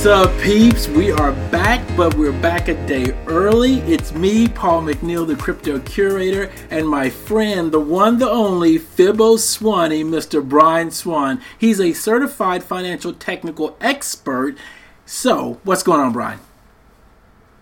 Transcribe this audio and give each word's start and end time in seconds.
What's 0.00 0.08
up, 0.08 0.40
peeps? 0.40 0.88
We 0.88 1.12
are 1.12 1.32
back, 1.50 1.86
but 1.94 2.14
we're 2.14 2.32
back 2.32 2.68
a 2.68 2.86
day 2.86 3.12
early. 3.26 3.80
It's 3.80 4.14
me, 4.14 4.48
Paul 4.48 4.80
McNeal, 4.80 5.26
the 5.26 5.36
crypto 5.36 5.78
curator, 5.78 6.50
and 6.70 6.88
my 6.88 7.10
friend, 7.10 7.70
the 7.70 7.80
one, 7.80 8.18
the 8.18 8.30
only, 8.30 8.78
Fibo 8.78 9.36
Swanny, 9.36 10.02
Mr. 10.02 10.42
Brian 10.42 10.90
Swan. 10.90 11.42
He's 11.58 11.78
a 11.82 11.92
certified 11.92 12.64
financial 12.64 13.12
technical 13.12 13.76
expert. 13.78 14.56
So, 15.04 15.60
what's 15.64 15.82
going 15.82 16.00
on, 16.00 16.14
Brian? 16.14 16.40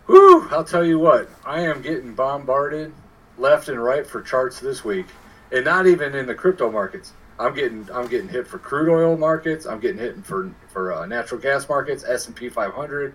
Whew, 0.06 0.46
I'll 0.52 0.62
tell 0.62 0.86
you 0.86 1.00
what, 1.00 1.28
I 1.44 1.62
am 1.62 1.82
getting 1.82 2.14
bombarded 2.14 2.92
left 3.36 3.68
and 3.68 3.82
right 3.82 4.06
for 4.06 4.22
charts 4.22 4.60
this 4.60 4.84
week, 4.84 5.06
and 5.50 5.64
not 5.64 5.88
even 5.88 6.14
in 6.14 6.26
the 6.26 6.36
crypto 6.36 6.70
markets. 6.70 7.14
I'm 7.38 7.54
getting 7.54 7.88
I'm 7.92 8.08
getting 8.08 8.28
hit 8.28 8.46
for 8.46 8.58
crude 8.58 8.92
oil 8.92 9.16
markets. 9.16 9.66
I'm 9.66 9.80
getting 9.80 9.98
hit 9.98 10.24
for 10.24 10.52
for 10.68 10.92
uh, 10.92 11.06
natural 11.06 11.40
gas 11.40 11.68
markets, 11.68 12.04
S 12.06 12.26
and 12.26 12.34
P 12.34 12.48
500, 12.48 13.14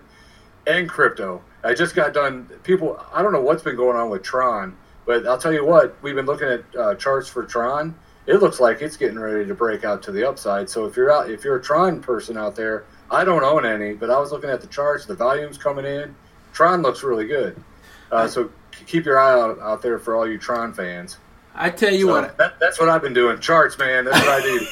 and 0.66 0.88
crypto. 0.88 1.42
I 1.62 1.74
just 1.74 1.94
got 1.94 2.14
done. 2.14 2.46
People, 2.62 3.00
I 3.12 3.22
don't 3.22 3.32
know 3.32 3.40
what's 3.40 3.62
been 3.62 3.76
going 3.76 3.96
on 3.96 4.10
with 4.10 4.22
Tron, 4.22 4.76
but 5.06 5.26
I'll 5.26 5.38
tell 5.38 5.52
you 5.52 5.64
what. 5.64 5.96
We've 6.02 6.14
been 6.14 6.26
looking 6.26 6.48
at 6.48 6.64
uh, 6.76 6.94
charts 6.94 7.28
for 7.28 7.44
Tron. 7.44 7.94
It 8.26 8.36
looks 8.36 8.58
like 8.58 8.80
it's 8.80 8.96
getting 8.96 9.18
ready 9.18 9.46
to 9.46 9.54
break 9.54 9.84
out 9.84 10.02
to 10.04 10.12
the 10.12 10.26
upside. 10.26 10.70
So 10.70 10.86
if 10.86 10.96
you're 10.96 11.12
out, 11.12 11.30
if 11.30 11.44
you're 11.44 11.56
a 11.56 11.62
Tron 11.62 12.00
person 12.00 12.38
out 12.38 12.56
there, 12.56 12.84
I 13.10 13.24
don't 13.24 13.44
own 13.44 13.66
any, 13.66 13.92
but 13.92 14.10
I 14.10 14.18
was 14.18 14.32
looking 14.32 14.48
at 14.48 14.62
the 14.62 14.66
charts. 14.68 15.04
The 15.04 15.14
volume's 15.14 15.58
coming 15.58 15.84
in. 15.84 16.14
Tron 16.54 16.80
looks 16.80 17.02
really 17.02 17.26
good. 17.26 17.62
Uh, 18.10 18.26
so 18.26 18.50
keep 18.86 19.04
your 19.04 19.18
eye 19.18 19.38
out 19.38 19.58
out 19.60 19.82
there 19.82 19.98
for 19.98 20.16
all 20.16 20.26
you 20.26 20.38
Tron 20.38 20.72
fans. 20.72 21.18
I 21.54 21.70
tell 21.70 21.92
you 21.94 22.06
So 22.06 22.12
what, 22.12 22.36
that, 22.38 22.58
that's 22.60 22.80
what 22.80 22.88
I've 22.88 23.02
been 23.02 23.14
doing. 23.14 23.38
Charts, 23.40 23.78
man. 23.78 24.04
That's 24.06 24.18
what 24.20 24.28
I 24.28 24.40
do. 24.42 24.66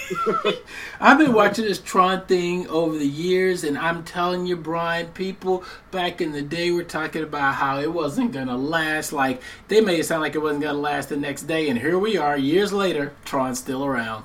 I've 1.01 1.19
been 1.19 1.33
watching 1.33 1.65
this 1.65 1.79
Tron 1.81 2.27
thing 2.27 2.67
over 2.69 2.97
the 2.99 3.07
years, 3.07 3.65
and 3.65 3.79
I'm 3.79 4.05
telling 4.05 4.47
you, 4.47 4.57
Brian, 4.57 5.07
people 5.09 5.65
back 5.91 6.21
in 6.21 6.33
the 6.33 6.43
day 6.43 6.71
were 6.73 6.83
talking 6.85 7.23
about 7.23 7.55
how 7.55 7.79
it 7.81 7.93
wasn't 7.93 8.33
gonna 8.33 8.57
last. 8.57 9.13
Like 9.13 9.43
they 9.69 9.81
made 9.81 10.01
it 10.01 10.05
sound 10.07 10.23
like 10.23 10.35
it 10.35 10.39
wasn't 10.43 10.63
gonna 10.63 10.79
last 10.79 11.09
the 11.09 11.17
next 11.17 11.43
day, 11.45 11.69
and 11.69 11.79
here 11.79 11.99
we 11.99 12.17
are, 12.17 12.37
years 12.37 12.73
later, 12.73 13.15
Tron's 13.25 13.59
still 13.61 13.85
around. 13.85 14.25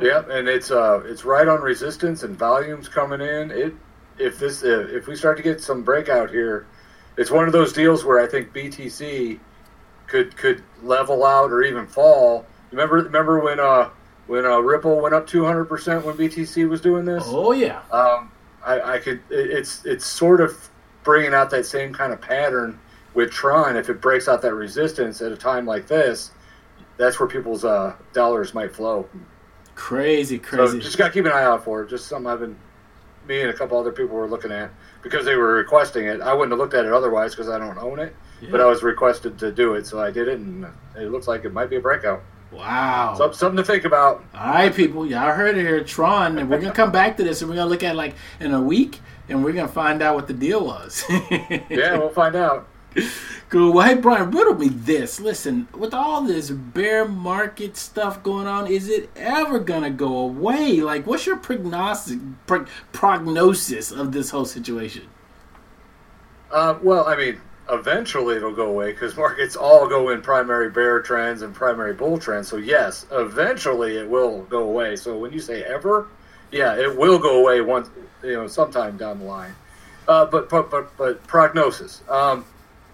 yep, 0.00 0.28
and 0.30 0.48
it's 0.48 0.70
uh 0.70 1.02
it's 1.04 1.24
right 1.24 1.48
on 1.48 1.60
resistance 1.60 2.22
and 2.22 2.36
volumes 2.38 2.88
coming 2.88 3.20
in. 3.20 3.50
It 3.50 3.74
if 4.18 4.38
this 4.38 4.62
uh, 4.62 4.86
if 4.90 5.06
we 5.06 5.16
start 5.16 5.36
to 5.38 5.42
get 5.42 5.60
some 5.60 5.82
breakout 5.82 6.30
here, 6.30 6.68
it's 7.16 7.30
one 7.30 7.46
of 7.46 7.52
those 7.52 7.72
deals 7.72 8.04
where 8.04 8.20
I 8.20 8.26
think 8.26 8.52
BTC 8.52 9.40
could 10.12 10.36
could 10.36 10.62
level 10.82 11.24
out 11.24 11.50
or 11.50 11.62
even 11.62 11.86
fall. 11.86 12.44
Remember 12.70 12.96
remember 12.96 13.40
when 13.40 13.58
uh 13.58 13.88
when 14.26 14.44
uh, 14.46 14.58
Ripple 14.58 15.00
went 15.00 15.14
up 15.14 15.26
200 15.26 15.64
percent 15.64 16.04
when 16.04 16.16
BTC 16.16 16.68
was 16.68 16.80
doing 16.80 17.04
this? 17.06 17.24
Oh 17.26 17.52
yeah, 17.52 17.80
um, 17.90 18.30
I, 18.64 18.80
I 18.94 18.98
could. 18.98 19.20
it- 19.30 19.50
It's 19.50 19.84
it's 19.86 20.06
sort 20.06 20.40
of 20.40 20.70
bringing 21.02 21.34
out 21.34 21.50
that 21.50 21.64
same 21.66 21.92
kind 21.92 22.12
of 22.12 22.20
pattern 22.20 22.78
with 23.14 23.30
Tron. 23.30 23.76
If 23.76 23.88
it 23.88 24.00
breaks 24.00 24.28
out 24.28 24.42
that 24.42 24.54
resistance 24.54 25.20
at 25.22 25.32
a 25.32 25.36
time 25.36 25.66
like 25.66 25.86
this, 25.88 26.30
that's 26.98 27.18
where 27.18 27.28
people's 27.28 27.64
uh, 27.64 27.94
dollars 28.12 28.52
might 28.54 28.74
flow. 28.76 29.08
crazy, 29.74 30.38
crazy. 30.38 30.72
So 30.74 30.78
just 30.78 30.98
got 30.98 31.08
to 31.08 31.12
keep 31.12 31.24
an 31.24 31.32
eye 31.32 31.42
out 31.44 31.64
for 31.64 31.82
it. 31.82 31.88
Just 31.90 32.06
something 32.06 32.30
I've 32.30 32.40
been, 32.40 32.56
me 33.26 33.40
and 33.40 33.50
a 33.50 33.54
couple 33.54 33.78
other 33.78 33.92
people 33.92 34.14
were 34.16 34.28
looking 34.28 34.52
at 34.52 34.70
because 35.02 35.24
they 35.24 35.34
were 35.36 35.54
requesting 35.54 36.04
it. 36.06 36.20
I 36.20 36.32
wouldn't 36.32 36.52
have 36.52 36.58
looked 36.60 36.74
at 36.74 36.84
it 36.84 36.92
otherwise 36.92 37.34
because 37.34 37.48
I 37.48 37.58
don't 37.58 37.78
own 37.78 37.98
it, 37.98 38.14
but 38.50 38.60
I 38.60 38.66
was 38.66 38.82
requested 38.82 39.38
to 39.38 39.52
do 39.52 39.74
it, 39.74 39.86
so 39.86 40.00
I 40.00 40.10
did 40.10 40.28
it, 40.28 40.38
and 40.38 40.66
it 40.96 41.10
looks 41.10 41.28
like 41.28 41.44
it 41.44 41.52
might 41.52 41.70
be 41.70 41.76
a 41.76 41.80
breakout. 41.80 42.22
wow. 42.50 43.14
So 43.16 43.30
something 43.32 43.56
to 43.56 43.64
think 43.64 43.84
about. 43.84 44.24
All 44.34 44.52
right, 44.52 44.74
people, 44.74 45.06
y'all 45.06 45.32
heard 45.32 45.56
it 45.56 45.62
here, 45.62 45.82
Tron, 45.84 46.38
and 46.38 46.50
we're 46.50 46.60
gonna 46.60 46.72
come 46.74 46.92
back 46.92 47.16
to 47.18 47.22
this, 47.24 47.40
and 47.40 47.50
we're 47.50 47.56
gonna 47.56 47.70
look 47.70 47.82
at 47.82 47.92
it 47.94 47.96
like 47.98 48.14
in 48.40 48.52
a 48.52 48.60
week, 48.60 49.00
and 49.28 49.44
we're 49.44 49.52
gonna 49.52 49.68
find 49.68 50.02
out 50.02 50.14
what 50.14 50.26
the 50.26 50.34
deal 50.34 50.64
was. 50.66 51.04
Yeah, 51.70 51.96
we'll 51.98 52.10
find 52.10 52.34
out. 52.36 52.68
Cool. 53.48 53.72
Well, 53.72 53.86
hey, 53.88 53.94
Brian, 53.94 54.30
riddle 54.30 54.54
me 54.54 54.68
this. 54.68 55.18
Listen, 55.18 55.66
with 55.76 55.94
all 55.94 56.20
this 56.22 56.50
bear 56.50 57.06
market 57.06 57.74
stuff 57.78 58.22
going 58.22 58.46
on, 58.46 58.66
is 58.66 58.88
it 58.88 59.08
ever 59.16 59.58
going 59.58 59.82
to 59.82 59.88
go 59.90 60.18
away? 60.18 60.82
Like, 60.82 61.06
what's 61.06 61.24
your 61.24 61.36
prognosis, 61.38 62.18
prog- 62.46 62.68
prognosis 62.92 63.90
of 63.92 64.12
this 64.12 64.28
whole 64.30 64.44
situation? 64.44 65.04
Uh, 66.50 66.78
well, 66.82 67.06
I 67.06 67.16
mean, 67.16 67.40
eventually 67.70 68.36
it'll 68.36 68.54
go 68.54 68.68
away 68.68 68.92
because 68.92 69.16
markets 69.16 69.56
all 69.56 69.88
go 69.88 70.10
in 70.10 70.20
primary 70.20 70.70
bear 70.70 71.00
trends 71.00 71.42
and 71.42 71.54
primary 71.54 71.94
bull 71.94 72.18
trends. 72.18 72.48
So 72.48 72.56
yes, 72.56 73.06
eventually 73.12 73.96
it 73.96 74.08
will 74.08 74.42
go 74.42 74.64
away. 74.64 74.96
So 74.96 75.16
when 75.16 75.32
you 75.32 75.40
say 75.40 75.62
ever, 75.62 76.08
yeah, 76.50 76.76
it 76.76 76.96
will 76.96 77.18
go 77.18 77.40
away 77.40 77.60
once, 77.60 77.88
you 78.22 78.34
know, 78.34 78.46
sometime 78.46 78.96
down 78.96 79.20
the 79.20 79.24
line. 79.24 79.54
Uh, 80.08 80.26
but 80.26 80.48
but 80.48 80.70
but 80.70 80.96
but 80.96 81.24
prognosis. 81.26 82.02
Um, 82.08 82.44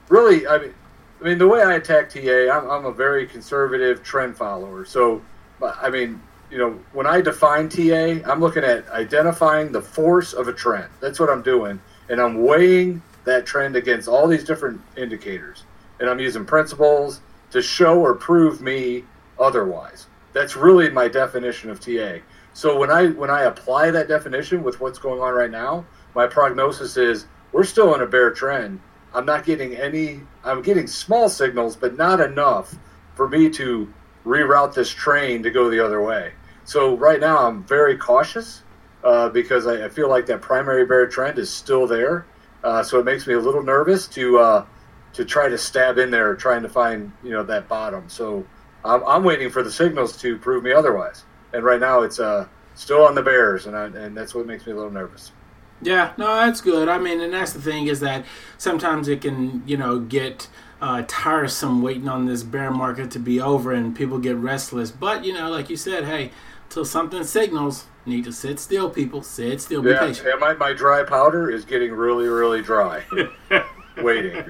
really, 0.08 0.46
I 0.46 0.58
mean, 0.58 0.74
I 1.20 1.24
mean 1.24 1.38
the 1.38 1.48
way 1.48 1.62
I 1.62 1.74
attack 1.74 2.10
TA, 2.10 2.50
I'm, 2.52 2.70
I'm 2.70 2.84
a 2.84 2.92
very 2.92 3.26
conservative 3.26 4.02
trend 4.02 4.36
follower. 4.36 4.84
So, 4.84 5.22
I 5.62 5.88
mean, 5.88 6.20
you 6.50 6.58
know, 6.58 6.78
when 6.92 7.06
I 7.06 7.20
define 7.22 7.68
TA, 7.68 8.20
I'm 8.30 8.40
looking 8.40 8.64
at 8.64 8.88
identifying 8.90 9.72
the 9.72 9.82
force 9.82 10.34
of 10.34 10.48
a 10.48 10.52
trend. 10.52 10.88
That's 11.00 11.18
what 11.18 11.30
I'm 11.30 11.42
doing, 11.42 11.80
and 12.10 12.20
I'm 12.20 12.42
weighing 12.42 13.02
that 13.28 13.46
trend 13.46 13.76
against 13.76 14.08
all 14.08 14.26
these 14.26 14.44
different 14.44 14.80
indicators, 14.96 15.64
and 16.00 16.08
I'm 16.08 16.18
using 16.18 16.44
principles 16.44 17.20
to 17.50 17.62
show 17.62 18.00
or 18.00 18.14
prove 18.14 18.60
me 18.60 19.04
otherwise. 19.38 20.06
That's 20.32 20.56
really 20.56 20.90
my 20.90 21.08
definition 21.08 21.70
of 21.70 21.80
TA. 21.80 22.18
So 22.52 22.78
when 22.78 22.90
I 22.90 23.08
when 23.08 23.30
I 23.30 23.42
apply 23.42 23.90
that 23.92 24.08
definition 24.08 24.62
with 24.62 24.80
what's 24.80 24.98
going 24.98 25.20
on 25.20 25.32
right 25.34 25.50
now, 25.50 25.86
my 26.14 26.26
prognosis 26.26 26.96
is 26.96 27.26
we're 27.52 27.64
still 27.64 27.94
in 27.94 28.00
a 28.00 28.06
bear 28.06 28.30
trend. 28.32 28.80
I'm 29.14 29.24
not 29.24 29.44
getting 29.44 29.74
any. 29.76 30.20
I'm 30.44 30.62
getting 30.62 30.86
small 30.86 31.28
signals, 31.28 31.76
but 31.76 31.96
not 31.96 32.20
enough 32.20 32.74
for 33.14 33.28
me 33.28 33.48
to 33.50 33.92
reroute 34.26 34.74
this 34.74 34.90
train 34.90 35.42
to 35.42 35.50
go 35.50 35.70
the 35.70 35.84
other 35.84 36.02
way. 36.02 36.32
So 36.64 36.96
right 36.96 37.20
now, 37.20 37.46
I'm 37.46 37.64
very 37.64 37.96
cautious 37.96 38.62
uh, 39.02 39.28
because 39.30 39.66
I, 39.66 39.86
I 39.86 39.88
feel 39.88 40.08
like 40.08 40.26
that 40.26 40.42
primary 40.42 40.84
bear 40.84 41.06
trend 41.06 41.38
is 41.38 41.50
still 41.50 41.86
there. 41.86 42.26
Uh, 42.64 42.82
so 42.82 42.98
it 42.98 43.04
makes 43.04 43.26
me 43.26 43.34
a 43.34 43.40
little 43.40 43.62
nervous 43.62 44.06
to 44.08 44.38
uh, 44.38 44.66
to 45.12 45.24
try 45.24 45.48
to 45.48 45.58
stab 45.58 45.98
in 45.98 46.10
there, 46.10 46.34
trying 46.34 46.62
to 46.62 46.68
find 46.68 47.12
you 47.22 47.30
know 47.30 47.42
that 47.44 47.68
bottom. 47.68 48.08
So 48.08 48.46
I'm, 48.84 49.04
I'm 49.04 49.24
waiting 49.24 49.50
for 49.50 49.62
the 49.62 49.72
signals 49.72 50.16
to 50.22 50.36
prove 50.38 50.64
me 50.64 50.72
otherwise. 50.72 51.24
And 51.52 51.64
right 51.64 51.80
now, 51.80 52.02
it's 52.02 52.20
uh, 52.20 52.46
still 52.74 53.02
on 53.02 53.14
the 53.14 53.22
bears, 53.22 53.66
and 53.66 53.76
I, 53.76 53.86
and 53.86 54.16
that's 54.16 54.34
what 54.34 54.46
makes 54.46 54.66
me 54.66 54.72
a 54.72 54.76
little 54.76 54.90
nervous. 54.90 55.32
Yeah, 55.80 56.12
no, 56.16 56.26
that's 56.26 56.60
good. 56.60 56.88
I 56.88 56.98
mean, 56.98 57.20
and 57.20 57.32
that's 57.32 57.52
the 57.52 57.60
thing 57.60 57.86
is 57.86 58.00
that 58.00 58.24
sometimes 58.56 59.06
it 59.08 59.20
can, 59.20 59.62
you 59.66 59.76
know, 59.76 60.00
get 60.00 60.48
uh, 60.80 61.04
tiresome 61.06 61.82
waiting 61.82 62.08
on 62.08 62.26
this 62.26 62.42
bear 62.42 62.70
market 62.70 63.10
to 63.12 63.18
be 63.18 63.40
over 63.40 63.72
and 63.72 63.94
people 63.94 64.18
get 64.18 64.36
restless. 64.36 64.90
But, 64.90 65.24
you 65.24 65.32
know, 65.32 65.50
like 65.50 65.70
you 65.70 65.76
said, 65.76 66.04
hey, 66.04 66.32
till 66.68 66.84
something 66.84 67.22
signals, 67.22 67.86
need 68.08 68.24
to 68.24 68.32
sit 68.32 68.58
still, 68.58 68.90
people. 68.90 69.22
Sit 69.22 69.60
still, 69.60 69.82
be 69.82 69.90
Yeah, 69.90 70.00
patient. 70.00 70.26
yeah 70.28 70.34
my, 70.36 70.54
my 70.54 70.72
dry 70.72 71.02
powder 71.04 71.50
is 71.50 71.64
getting 71.64 71.92
really, 71.92 72.26
really 72.26 72.62
dry. 72.62 73.04
Waiting, 73.98 74.44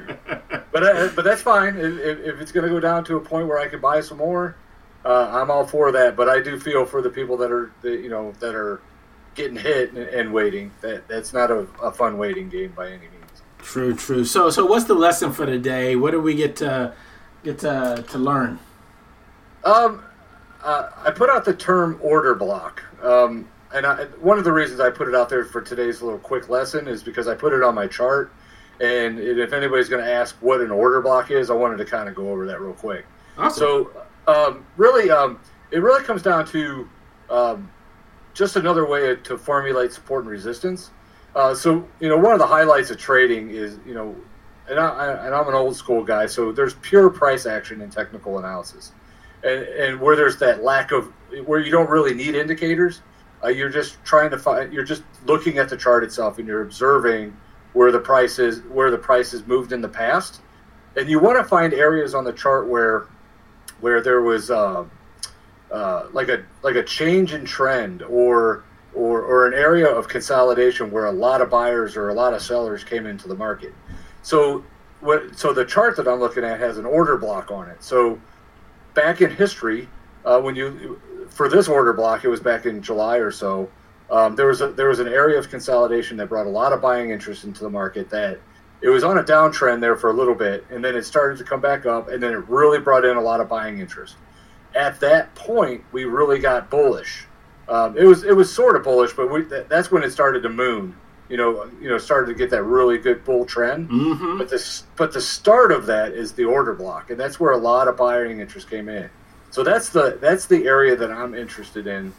but 0.73 0.83
uh, 0.83 1.09
but 1.17 1.25
that's 1.25 1.41
fine. 1.41 1.75
If, 1.77 1.99
if 2.01 2.19
if 2.21 2.41
it's 2.41 2.53
going 2.53 2.65
to 2.65 2.71
go 2.71 2.81
down 2.81 3.03
to 3.05 3.17
a 3.17 3.21
point 3.21 3.49
where 3.49 3.59
I 3.59 3.67
can 3.67 3.81
buy 3.81 4.03
some 4.03 4.19
more, 4.19 4.57
uh, 5.07 5.31
I'm 5.33 5.51
all 5.51 5.67
for 5.67 5.91
that. 5.91 6.17
But 6.17 6.29
I 6.29 6.43
do 6.43 6.61
feel 6.61 6.85
for 6.85 7.01
the 7.01 7.09
people 7.09 7.39
that 7.39 7.51
are 7.51 7.73
that, 7.81 8.01
you 8.01 8.11
know 8.11 8.33
that 8.41 8.55
are 8.55 8.83
getting 9.35 9.57
hit 9.57 9.93
and, 9.93 10.07
and 10.07 10.35
waiting. 10.35 10.71
That 10.83 11.09
that's 11.09 11.33
not 11.33 11.51
a, 11.51 11.67
a 11.83 11.91
fun 11.91 12.19
waiting 12.19 12.51
game 12.51 12.73
by 12.77 12.89
any 12.89 12.99
means. 12.99 13.43
True, 13.59 13.95
true. 13.95 14.27
So, 14.27 14.51
so 14.51 14.67
what's 14.67 14.85
the 14.85 14.95
lesson 14.95 15.33
for 15.33 15.47
today? 15.47 15.97
What 15.97 16.11
do 16.11 16.21
we 16.21 16.35
get 16.35 16.57
to 16.57 16.93
get 17.43 17.59
to, 17.61 18.05
to 18.07 18.19
learn? 18.19 18.59
Um, 19.65 20.03
uh, 20.63 20.91
I 21.05 21.11
put 21.11 21.31
out 21.31 21.45
the 21.45 21.55
term 21.55 21.99
order 22.03 22.35
block. 22.35 22.83
Um, 23.03 23.49
and 23.75 23.87
I, 23.87 24.05
one 24.21 24.39
of 24.39 24.45
the 24.45 24.53
reasons 24.53 24.81
I 24.81 24.91
put 24.91 25.09
it 25.09 25.15
out 25.15 25.29
there 25.29 25.45
for 25.45 25.61
today's 25.61 26.01
little 26.01 26.19
quick 26.19 26.49
lesson 26.49 26.89
is 26.89 27.03
because 27.03 27.29
I 27.29 27.35
put 27.35 27.53
it 27.53 27.63
on 27.63 27.75
my 27.75 27.87
chart. 27.87 28.33
And 28.81 29.19
if 29.19 29.53
anybody's 29.53 29.89
going 29.89 30.05
to 30.05 30.11
ask 30.11 30.37
what 30.41 30.61
an 30.61 30.71
order 30.71 31.01
block 31.01 31.31
is, 31.31 31.51
I 31.51 31.55
wanted 31.55 31.79
to 31.79 31.85
kind 31.85 32.09
of 32.09 32.15
go 32.15 32.31
over 32.31 32.47
that 32.47 32.61
real 32.61 32.75
quick. 32.75 33.05
Awesome. 33.37 33.59
So, 33.59 33.91
um, 34.27 34.65
really, 34.77 35.11
um, 35.11 35.41
it 35.71 35.79
really 35.79 36.05
comes 36.05 36.23
down 36.23 36.47
to 36.47 36.89
um, 37.29 37.71
just 38.35 38.57
another 38.57 38.87
way 38.87 39.17
to 39.17 39.37
formulate 39.37 39.93
support 39.93 40.25
and 40.25 40.31
resistance. 40.31 40.91
Uh, 41.35 41.55
so, 41.55 41.87
you 42.01 42.09
know, 42.09 42.17
one 42.17 42.33
of 42.33 42.39
the 42.39 42.47
highlights 42.47 42.91
of 42.91 42.99
trading 42.99 43.51
is, 43.51 43.79
you 43.87 43.95
know, 43.95 44.15
and, 44.69 44.79
I, 44.79 45.27
and 45.27 45.35
I'm 45.35 45.49
an 45.49 45.55
old 45.55 45.77
school 45.77 46.05
guy, 46.05 46.27
so 46.27 46.53
there's 46.53 46.75
pure 46.75 47.11
price 47.11 47.47
action 47.47 47.81
in 47.81 47.91
technical 47.91 48.39
analysis. 48.39 48.93
And, 49.43 49.63
and 49.63 50.01
where 50.01 50.17
there's 50.17 50.39
that 50.39 50.63
lack 50.63 50.91
of, 50.93 51.13
where 51.45 51.61
you 51.61 51.71
don't 51.71 51.89
really 51.89 52.15
need 52.15 52.35
indicators, 52.35 53.03
uh, 53.45 53.49
you're 53.49 53.69
just 53.69 54.03
trying 54.05 54.31
to 54.31 54.39
find, 54.39 54.73
you're 54.73 54.85
just 54.85 55.03
looking 55.27 55.59
at 55.59 55.69
the 55.69 55.77
chart 55.77 56.03
itself 56.03 56.39
and 56.39 56.49
you're 56.49 56.63
observing 56.63 57.37
where 57.73 57.93
the 57.93 58.01
price 58.01 58.39
is, 58.39 58.61
where 58.63 58.91
the 58.91 58.99
price 58.99 59.31
has 59.33 59.47
moved 59.47 59.73
in 59.73 59.81
the 59.81 59.89
past. 59.89 60.41
And 60.97 61.09
you 61.09 61.21
want 61.21 61.39
to 61.39 61.45
find 61.45 61.73
areas 61.73 62.15
on 62.15 62.25
the 62.25 62.33
chart 62.33 62.67
where, 62.67 63.07
where 63.81 64.01
there 64.01 64.23
was, 64.23 64.51
uh, 64.51 64.85
uh, 65.71 66.07
like 66.13 66.29
a 66.29 66.43
like 66.63 66.77
a 66.77 66.83
change 66.83 67.35
in 67.35 67.45
trend 67.45 68.03
or 68.03 68.65
or, 68.95 69.23
or 69.23 69.47
an 69.47 69.55
area 69.55 69.87
of 69.87 70.09
consolidation 70.09 70.91
where 70.91 71.07
a 71.07 71.13
lot 71.13 71.41
of 71.41 71.51
buyers 71.51 71.97
or 71.97 72.09
a 72.09 72.15
lot 72.15 72.33
of 72.33 72.43
sellers 72.43 72.83
came 72.83 73.07
into 73.07 73.29
the 73.29 73.35
market. 73.35 73.73
So 74.23 74.65
what, 75.01 75.39
so 75.39 75.53
the 75.53 75.65
chart 75.65 75.97
that 75.99 76.09
I'm 76.09 76.19
looking 76.19 76.43
at 76.43 76.59
has 76.59 76.79
an 76.79 76.87
order 76.87 77.17
block 77.17 77.51
on 77.51 77.69
it. 77.69 77.83
So 77.83 78.19
back 78.95 79.21
in 79.21 79.31
history, 79.31 79.89
uh, 80.25 80.41
when 80.41 80.57
you 80.57 81.01
for 81.29 81.49
this 81.49 81.69
order 81.69 81.93
block, 81.93 82.25
it 82.25 82.29
was 82.29 82.41
back 82.41 82.67
in 82.67 82.83
July 82.83 83.19
or 83.19 83.31
so. 83.31 83.71
Um, 84.11 84.37
there 84.37 84.47
was 84.47 84.61
a, 84.61 84.69
there 84.69 84.89
was 84.89 85.01
an 85.01 85.09
area 85.09 85.39
of 85.39 85.51
consolidation 85.51 86.17
that 86.17 86.29
brought 86.29 86.47
a 86.47 86.51
lot 86.51 86.73
of 86.73 86.81
buying 86.81 87.11
interest 87.11 87.45
into 87.45 87.63
the 87.63 87.71
market. 87.71 88.09
That 88.11 88.41
it 88.81 88.89
was 88.89 89.05
on 89.05 89.19
a 89.19 89.23
downtrend 89.23 89.81
there 89.81 89.97
for 89.97 90.11
a 90.11 90.13
little 90.13 90.35
bit, 90.35 90.65
and 90.71 90.85
then 90.85 90.97
it 90.97 91.05
started 91.05 91.39
to 91.39 91.45
come 91.45 91.61
back 91.61 91.87
up, 91.87 92.09
and 92.09 92.23
then 92.23 92.33
it 92.33 92.49
really 92.49 92.79
brought 92.79 93.05
in 93.05 93.17
a 93.17 93.21
lot 93.21 93.41
of 93.41 93.49
buying 93.49 93.79
interest. 93.79 94.17
At 94.75 95.01
that 95.01 95.35
point, 95.35 95.85
we 95.93 96.05
really 96.05 96.39
got 96.39 96.71
bullish. 96.71 97.27
Um, 97.69 97.99
it 97.99 98.05
was 98.05 98.25
it 98.25 98.35
was 98.35 98.53
sort 98.53 98.77
of 98.77 98.83
bullish, 98.83 99.13
but 99.13 99.31
we, 99.31 99.43
that's 99.43 99.91
when 99.91 100.03
it 100.03 100.11
started 100.11 100.43
to 100.43 100.49
moon. 100.49 100.97
You 101.29 101.37
know, 101.37 101.71
you 101.81 101.89
know, 101.89 101.99
started 101.99 102.33
to 102.33 102.39
get 102.39 102.51
that 102.51 102.63
really 102.63 102.97
good 102.97 103.25
bull 103.25 103.45
trend. 103.45 103.91
Mm-hmm. 103.91 104.39
But 104.39 104.49
the 104.49 104.83
but 104.97 105.13
the 105.13 105.21
start 105.21 105.73
of 105.73 105.87
that 105.87 106.13
is 106.13 106.33
the 106.33 106.45
order 106.45 106.75
block, 106.75 107.11
and 107.11 107.21
that's 107.21 107.39
where 107.39 107.53
a 107.53 107.59
lot 107.59 107.87
of 107.87 107.97
buying 107.97 108.41
interest 108.41 108.71
came 108.71 108.89
in. 108.89 109.11
So 109.51 109.63
that's 109.63 109.91
the 109.91 110.19
that's 110.21 110.47
the 110.47 110.67
area 110.67 110.97
that 110.97 111.11
I'm 111.11 111.35
interested 111.35 111.87
in 111.87 112.13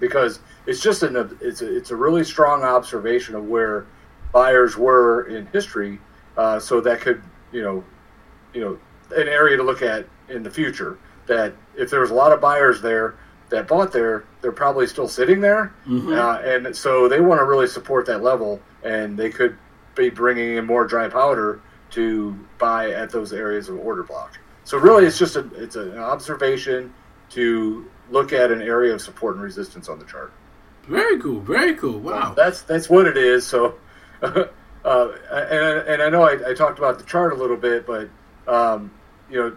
because 0.00 0.40
it's 0.66 0.80
just 0.80 1.02
an 1.02 1.38
it's 1.40 1.62
a, 1.62 1.76
it's 1.76 1.90
a 1.90 1.96
really 1.96 2.24
strong 2.24 2.62
observation 2.62 3.34
of 3.34 3.46
where 3.46 3.86
buyers 4.32 4.76
were 4.76 5.28
in 5.28 5.46
history. 5.46 5.98
Uh, 6.36 6.58
so 6.58 6.80
that 6.80 7.00
could 7.00 7.22
you 7.52 7.62
know 7.62 7.84
you 8.52 8.60
know 8.60 8.78
an 9.16 9.28
area 9.28 9.56
to 9.56 9.62
look 9.62 9.82
at 9.82 10.06
in 10.28 10.42
the 10.42 10.50
future. 10.50 10.98
That 11.26 11.54
if 11.76 11.90
there 11.90 12.00
was 12.00 12.10
a 12.10 12.14
lot 12.14 12.32
of 12.32 12.40
buyers 12.40 12.82
there 12.82 13.14
that 13.52 13.68
bought 13.68 13.92
there, 13.92 14.24
they're 14.40 14.52
probably 14.52 14.86
still 14.86 15.08
sitting 15.08 15.40
there, 15.40 15.72
Mhm. 15.88 16.16
uh, 16.18 16.40
and 16.42 16.76
so 16.76 17.08
they 17.08 17.20
want 17.20 17.40
to 17.40 17.44
really 17.44 17.66
support 17.68 18.04
that 18.06 18.22
level, 18.22 18.60
and 18.82 19.16
they 19.16 19.30
could 19.30 19.56
be 19.94 20.10
bringing 20.10 20.56
in 20.56 20.66
more 20.66 20.84
dry 20.84 21.08
powder 21.08 21.60
to 21.90 22.36
buy 22.58 22.90
at 22.90 23.10
those 23.10 23.32
areas 23.32 23.68
of 23.68 23.78
order 23.78 24.02
block. 24.02 24.38
So 24.64 24.78
really, 24.78 25.06
it's 25.06 25.18
just 25.18 25.36
a 25.36 25.44
it's 25.56 25.76
an 25.76 25.98
observation 25.98 26.92
to 27.30 27.86
look 28.10 28.32
at 28.32 28.50
an 28.50 28.60
area 28.62 28.92
of 28.94 29.00
support 29.00 29.34
and 29.36 29.42
resistance 29.44 29.88
on 29.88 29.98
the 29.98 30.04
chart. 30.04 30.32
Very 30.88 31.18
cool. 31.20 31.40
Very 31.40 31.74
cool. 31.74 31.98
Wow. 32.00 32.34
That's 32.36 32.62
that's 32.62 32.88
what 32.90 33.06
it 33.06 33.16
is. 33.16 33.46
So, 33.46 33.74
uh, 34.22 35.08
and 35.30 35.88
and 35.88 36.02
I 36.02 36.08
know 36.08 36.22
I, 36.22 36.50
I 36.50 36.54
talked 36.54 36.78
about 36.78 36.98
the 36.98 37.04
chart 37.04 37.32
a 37.32 37.36
little 37.36 37.56
bit, 37.56 37.86
but 37.86 38.08
um, 38.48 38.90
you 39.30 39.38
know, 39.38 39.56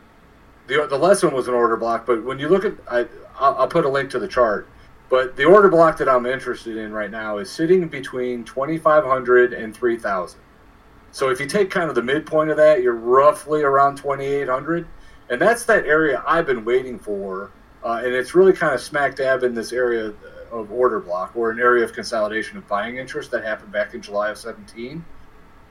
the 0.68 0.88
the 0.88 0.98
lesson 0.98 1.34
was 1.34 1.48
an 1.48 1.54
order 1.54 1.78
block. 1.78 2.06
But 2.06 2.24
when 2.24 2.40
you 2.40 2.50
look 2.50 2.66
at, 2.66 2.74
I 2.90 3.06
I'll, 3.38 3.56
I'll 3.56 3.68
put 3.68 3.86
a 3.86 3.90
link 3.90 4.10
to 4.12 4.20
the 4.20 4.28
chart. 4.28 4.68
But 5.10 5.36
the 5.36 5.46
order 5.46 5.70
block 5.70 5.98
that 5.98 6.10
I'm 6.10 6.26
interested 6.26 6.78
in 6.78 6.92
right 6.92 7.12
now 7.12 7.38
is 7.38 7.50
sitting 7.52 7.88
between 7.88 8.44
2,500 8.44 9.54
and 9.54 9.76
3,000. 9.76 10.40
So 11.12 11.30
if 11.30 11.40
you 11.40 11.46
take 11.46 11.70
kind 11.70 11.90
of 11.90 11.96
the 11.96 12.02
midpoint 12.02 12.50
of 12.50 12.58
that, 12.58 12.82
you're 12.82 12.96
roughly 12.96 13.62
around 13.62 13.98
2,800, 13.98 14.88
and 15.30 15.40
that's 15.40 15.64
that 15.66 15.86
area 15.86 16.24
I've 16.28 16.46
been 16.46 16.66
waiting 16.66 17.00
for. 17.00 17.52
Uh, 17.84 18.02
and 18.04 18.14
it's 18.14 18.34
really 18.34 18.52
kind 18.52 18.74
of 18.74 18.82
smack 18.82 19.16
dab 19.16 19.44
in 19.44 19.54
this 19.54 19.72
area 19.72 20.12
of 20.52 20.72
order 20.72 21.00
block 21.00 21.36
or 21.36 21.52
an 21.52 21.60
area 21.60 21.84
of 21.84 21.94
consolidation 21.94 22.58
of 22.58 22.68
buying 22.68 22.98
interest 22.98 23.30
that 23.32 23.44
happened 23.44 23.72
back 23.72 23.94
in 23.94 24.02
July 24.02 24.32
of 24.32 24.38
17. 24.38 25.06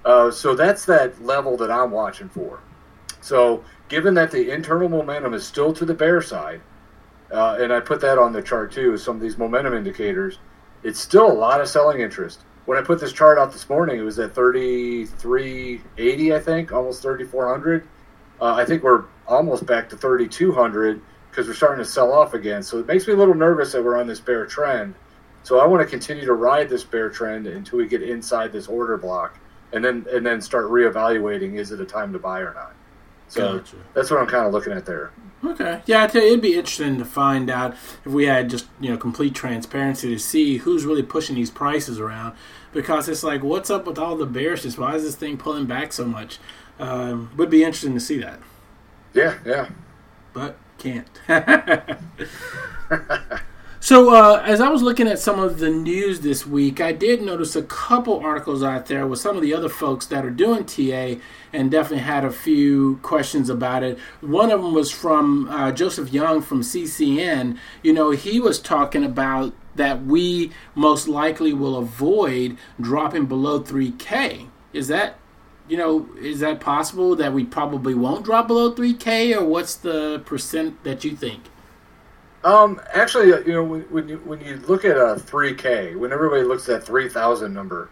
Uh, 0.04 0.30
so 0.30 0.54
that's 0.54 0.84
that 0.84 1.20
level 1.22 1.56
that 1.56 1.70
I'm 1.70 1.90
watching 1.90 2.28
for. 2.28 2.60
So 3.20 3.64
given 3.88 4.14
that 4.14 4.30
the 4.30 4.50
internal 4.50 4.88
momentum 4.88 5.34
is 5.34 5.46
still 5.46 5.72
to 5.72 5.84
the 5.84 5.94
bear 5.94 6.22
side, 6.22 6.60
uh, 7.34 7.58
and 7.60 7.72
I 7.72 7.80
put 7.80 8.00
that 8.00 8.18
on 8.18 8.32
the 8.32 8.42
chart 8.42 8.72
too, 8.72 8.96
some 8.96 9.16
of 9.16 9.22
these 9.22 9.36
momentum 9.36 9.74
indicators, 9.74 10.38
it's 10.82 11.00
still 11.00 11.30
a 11.30 11.32
lot 11.32 11.60
of 11.60 11.68
selling 11.68 12.00
interest. 12.00 12.40
When 12.66 12.78
I 12.78 12.82
put 12.82 13.00
this 13.00 13.12
chart 13.12 13.38
out 13.38 13.52
this 13.52 13.68
morning, 13.68 13.98
it 13.98 14.02
was 14.02 14.18
at 14.18 14.34
3380, 14.34 16.34
I 16.34 16.40
think, 16.40 16.72
almost 16.72 17.02
3400. 17.02 17.86
Uh, 18.40 18.54
I 18.54 18.64
think 18.64 18.82
we're 18.82 19.04
almost 19.26 19.66
back 19.66 19.88
to 19.90 19.96
3200 19.96 21.00
because 21.30 21.46
we're 21.46 21.54
starting 21.54 21.84
to 21.84 21.90
sell 21.90 22.12
off 22.12 22.32
again. 22.32 22.62
So 22.62 22.78
it 22.78 22.86
makes 22.86 23.06
me 23.06 23.12
a 23.12 23.16
little 23.16 23.34
nervous 23.34 23.72
that 23.72 23.82
we're 23.82 23.98
on 23.98 24.06
this 24.06 24.20
bear 24.20 24.46
trend. 24.46 24.94
So 25.42 25.58
I 25.58 25.66
want 25.66 25.82
to 25.82 25.86
continue 25.86 26.24
to 26.24 26.32
ride 26.32 26.68
this 26.68 26.84
bear 26.84 27.10
trend 27.10 27.46
until 27.46 27.78
we 27.78 27.86
get 27.86 28.02
inside 28.02 28.52
this 28.52 28.66
order 28.66 28.96
block, 28.96 29.38
and 29.72 29.84
then 29.84 30.06
and 30.10 30.24
then 30.24 30.40
start 30.40 30.66
reevaluating: 30.66 31.56
is 31.56 31.70
it 31.70 31.80
a 31.80 31.84
time 31.84 32.14
to 32.14 32.18
buy 32.18 32.40
or 32.40 32.54
not? 32.54 32.74
So 33.28 33.58
Gotcha. 33.58 33.76
that's 33.94 34.10
what 34.10 34.20
I'm 34.20 34.26
kind 34.26 34.46
of 34.46 34.52
looking 34.52 34.72
at 34.72 34.86
there. 34.86 35.10
Okay. 35.44 35.82
Yeah, 35.86 36.06
you, 36.06 36.22
it'd 36.22 36.40
be 36.40 36.54
interesting 36.54 36.96
to 36.98 37.04
find 37.04 37.50
out 37.50 37.72
if 37.72 38.06
we 38.06 38.24
had 38.26 38.48
just 38.48 38.66
you 38.80 38.90
know 38.90 38.96
complete 38.96 39.34
transparency 39.34 40.08
to 40.08 40.18
see 40.18 40.58
who's 40.58 40.84
really 40.86 41.02
pushing 41.02 41.34
these 41.36 41.50
prices 41.50 41.98
around, 42.00 42.34
because 42.72 43.08
it's 43.08 43.22
like, 43.22 43.42
what's 43.42 43.70
up 43.70 43.86
with 43.86 43.98
all 43.98 44.16
the 44.16 44.26
bearishness? 44.26 44.78
Why 44.78 44.94
is 44.94 45.02
this 45.02 45.16
thing 45.16 45.36
pulling 45.36 45.66
back 45.66 45.92
so 45.92 46.04
much? 46.06 46.38
Um, 46.78 47.30
would 47.36 47.50
be 47.50 47.62
interesting 47.62 47.94
to 47.94 48.00
see 48.00 48.18
that, 48.18 48.40
Yeah, 49.12 49.38
yeah. 49.44 49.68
but 50.32 50.56
can't. 50.78 51.08
So, 53.84 54.14
uh, 54.14 54.42
as 54.46 54.62
I 54.62 54.70
was 54.70 54.80
looking 54.80 55.06
at 55.08 55.18
some 55.18 55.38
of 55.38 55.58
the 55.58 55.68
news 55.68 56.20
this 56.20 56.46
week, 56.46 56.80
I 56.80 56.92
did 56.92 57.20
notice 57.20 57.54
a 57.54 57.62
couple 57.64 58.18
articles 58.18 58.62
out 58.62 58.86
there 58.86 59.06
with 59.06 59.18
some 59.18 59.36
of 59.36 59.42
the 59.42 59.52
other 59.52 59.68
folks 59.68 60.06
that 60.06 60.24
are 60.24 60.30
doing 60.30 60.64
TA 60.64 61.20
and 61.52 61.70
definitely 61.70 61.98
had 61.98 62.24
a 62.24 62.30
few 62.30 62.96
questions 63.02 63.50
about 63.50 63.82
it. 63.82 63.98
One 64.22 64.50
of 64.50 64.62
them 64.62 64.72
was 64.72 64.90
from 64.90 65.50
uh, 65.50 65.70
Joseph 65.70 66.14
Young 66.14 66.40
from 66.40 66.62
CCN. 66.62 67.58
You 67.82 67.92
know, 67.92 68.12
he 68.12 68.40
was 68.40 68.58
talking 68.58 69.04
about 69.04 69.52
that 69.74 70.02
we 70.02 70.50
most 70.74 71.06
likely 71.06 71.52
will 71.52 71.76
avoid 71.76 72.56
dropping 72.80 73.26
below 73.26 73.60
3K. 73.60 74.46
Is 74.72 74.88
that, 74.88 75.18
you 75.68 75.76
know, 75.76 76.08
is 76.18 76.40
that 76.40 76.58
possible 76.58 77.14
that 77.16 77.34
we 77.34 77.44
probably 77.44 77.92
won't 77.92 78.24
drop 78.24 78.48
below 78.48 78.72
3K, 78.72 79.36
or 79.36 79.44
what's 79.44 79.74
the 79.74 80.22
percent 80.24 80.82
that 80.84 81.04
you 81.04 81.14
think? 81.14 81.50
Um, 82.44 82.78
actually, 82.92 83.32
uh, 83.32 83.38
you 83.38 83.52
know, 83.54 83.64
when, 83.64 84.06
you 84.06 84.18
when 84.18 84.40
you 84.42 84.56
look 84.56 84.84
at 84.84 84.98
a 84.98 85.16
3K, 85.16 85.96
when 85.98 86.12
everybody 86.12 86.42
looks 86.42 86.68
at 86.68 86.80
that 86.80 86.86
3,000 86.86 87.52
number, 87.52 87.88